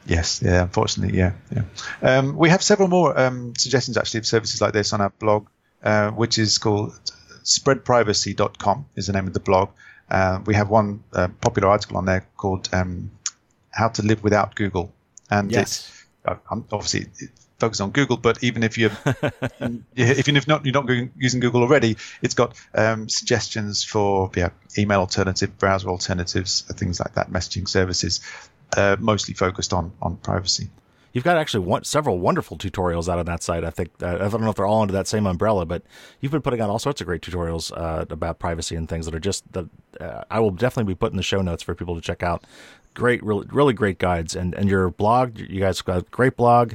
[0.09, 1.63] Yes, yeah, unfortunately, yeah, yeah.
[2.01, 5.47] Um, we have several more um, suggestions actually of services like this on our blog.
[5.81, 6.91] Uh, which is called
[7.45, 9.69] spreadprivacy.com is the name of the blog.
[10.11, 13.11] Uh, we have one uh, popular article on there called um,
[13.71, 14.91] "How to Live Without Google,"
[15.31, 15.61] and yes.
[15.61, 16.35] it's uh,
[16.69, 17.29] obviously it
[17.59, 18.17] focuses on Google.
[18.17, 18.91] But even if you're
[19.95, 24.99] if you're not you're not using Google already, it's got um, suggestions for yeah, email
[24.99, 28.19] alternative, browser alternatives, things like that, messaging services,
[28.77, 30.69] uh, mostly focused on on privacy.
[31.11, 33.63] You've got actually one, several wonderful tutorials out on that site.
[33.63, 35.81] I think uh, I don't know if they're all under that same umbrella, but
[36.19, 39.15] you've been putting out all sorts of great tutorials uh, about privacy and things that
[39.15, 39.65] are just that
[39.99, 42.45] uh, I will definitely be putting the show notes for people to check out.
[42.93, 45.39] Great, really, really great guides, and and your blog.
[45.39, 46.73] You guys got a great blog.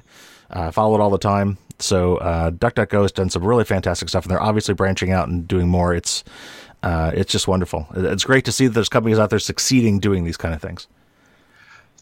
[0.51, 1.59] I follow it all the time.
[1.81, 5.47] So uh, DuckDuckGo has done some really fantastic stuff, and they're obviously branching out and
[5.47, 5.95] doing more.
[5.95, 6.25] It's
[6.83, 7.87] uh, it's just wonderful.
[7.95, 10.87] It's great to see that there's companies out there succeeding doing these kind of things.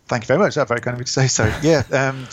[0.06, 0.54] Thank you very much.
[0.54, 1.52] That's very kind of you to say so.
[1.62, 1.82] Yeah.
[1.90, 2.26] Um,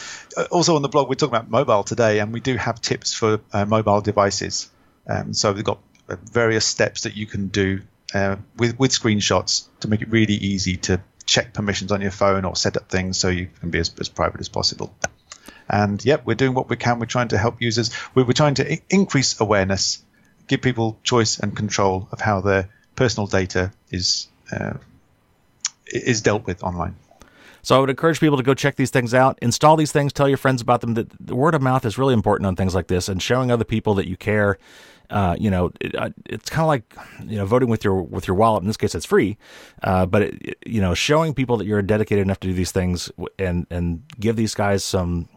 [0.51, 3.39] also on the blog, we're talking about mobile today, and we do have tips for
[3.53, 4.69] uh, mobile devices.
[5.07, 7.81] Um, so we've got uh, various steps that you can do
[8.13, 12.43] uh, with with screenshots to make it really easy to check permissions on your phone
[12.43, 14.93] or set up things so you can be as, as private as possible.
[15.69, 16.99] And yep, we're doing what we can.
[16.99, 17.91] We're trying to help users.
[18.15, 20.03] We're, we're trying to I- increase awareness,
[20.47, 24.73] give people choice and control of how their personal data is uh,
[25.85, 26.95] is dealt with online.
[27.61, 30.27] So I would encourage people to go check these things out, install these things, tell
[30.27, 30.93] your friends about them.
[30.93, 33.65] That the word of mouth is really important on things like this, and showing other
[33.65, 34.57] people that you care.
[35.09, 36.93] Uh, you know, it, uh, it's kind of like
[37.27, 38.61] you know voting with your with your wallet.
[38.61, 39.37] In this case, it's free,
[39.81, 43.11] uh, but it, you know, showing people that you're dedicated enough to do these things
[43.39, 45.27] and and give these guys some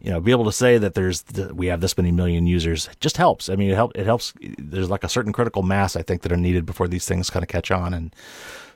[0.00, 3.16] you know, be able to say that there's we have this many million users just
[3.16, 3.48] helps.
[3.48, 4.34] I mean, it help it helps.
[4.58, 7.42] There's like a certain critical mass I think that are needed before these things kind
[7.42, 8.14] of catch on, and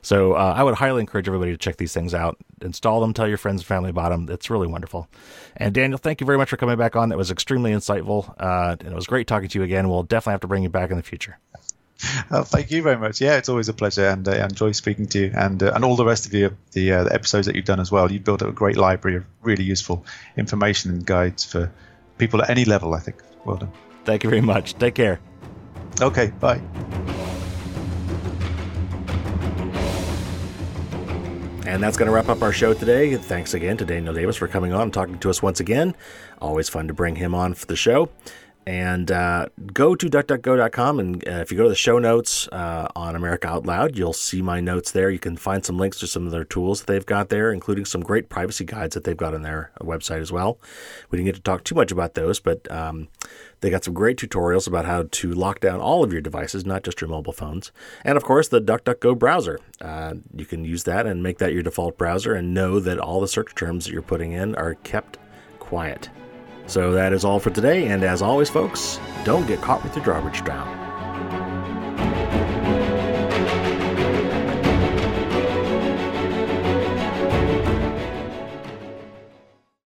[0.01, 3.27] so uh, I would highly encourage everybody to check these things out, install them, tell
[3.27, 4.27] your friends and family about them.
[4.29, 5.07] It's really wonderful.
[5.55, 7.09] And Daniel, thank you very much for coming back on.
[7.09, 9.89] That was extremely insightful, uh, and it was great talking to you again.
[9.89, 11.37] We'll definitely have to bring you back in the future.
[12.31, 13.21] Oh, thank you very much.
[13.21, 15.83] Yeah, it's always a pleasure, and uh, I enjoy speaking to you, and uh, and
[15.83, 18.11] all the rest of you, the, uh, the episodes that you've done as well.
[18.11, 20.05] You've built up a great library of really useful
[20.37, 21.71] information and guides for
[22.17, 22.93] people at any level.
[22.93, 23.21] I think.
[23.45, 23.71] Well done.
[24.05, 24.73] Thank you very much.
[24.75, 25.19] Take care.
[26.01, 26.31] Okay.
[26.39, 26.61] Bye.
[31.71, 33.15] And that's going to wrap up our show today.
[33.15, 35.95] Thanks again to Daniel Davis for coming on and talking to us once again.
[36.41, 38.09] Always fun to bring him on for the show.
[38.67, 40.99] And uh, go to duckduckgo.com.
[40.99, 44.13] And uh, if you go to the show notes uh, on America Out Loud, you'll
[44.13, 45.09] see my notes there.
[45.09, 47.85] You can find some links to some of their tools that they've got there, including
[47.85, 50.59] some great privacy guides that they've got on their website as well.
[51.09, 53.07] We didn't get to talk too much about those, but um,
[53.61, 56.83] they got some great tutorials about how to lock down all of your devices, not
[56.83, 57.71] just your mobile phones.
[58.05, 59.59] And of course, the DuckDuckGo browser.
[59.79, 63.21] Uh, you can use that and make that your default browser and know that all
[63.21, 65.17] the search terms that you're putting in are kept
[65.59, 66.09] quiet.
[66.71, 70.05] So that is all for today, and as always, folks, don't get caught with your
[70.05, 70.90] garbage down.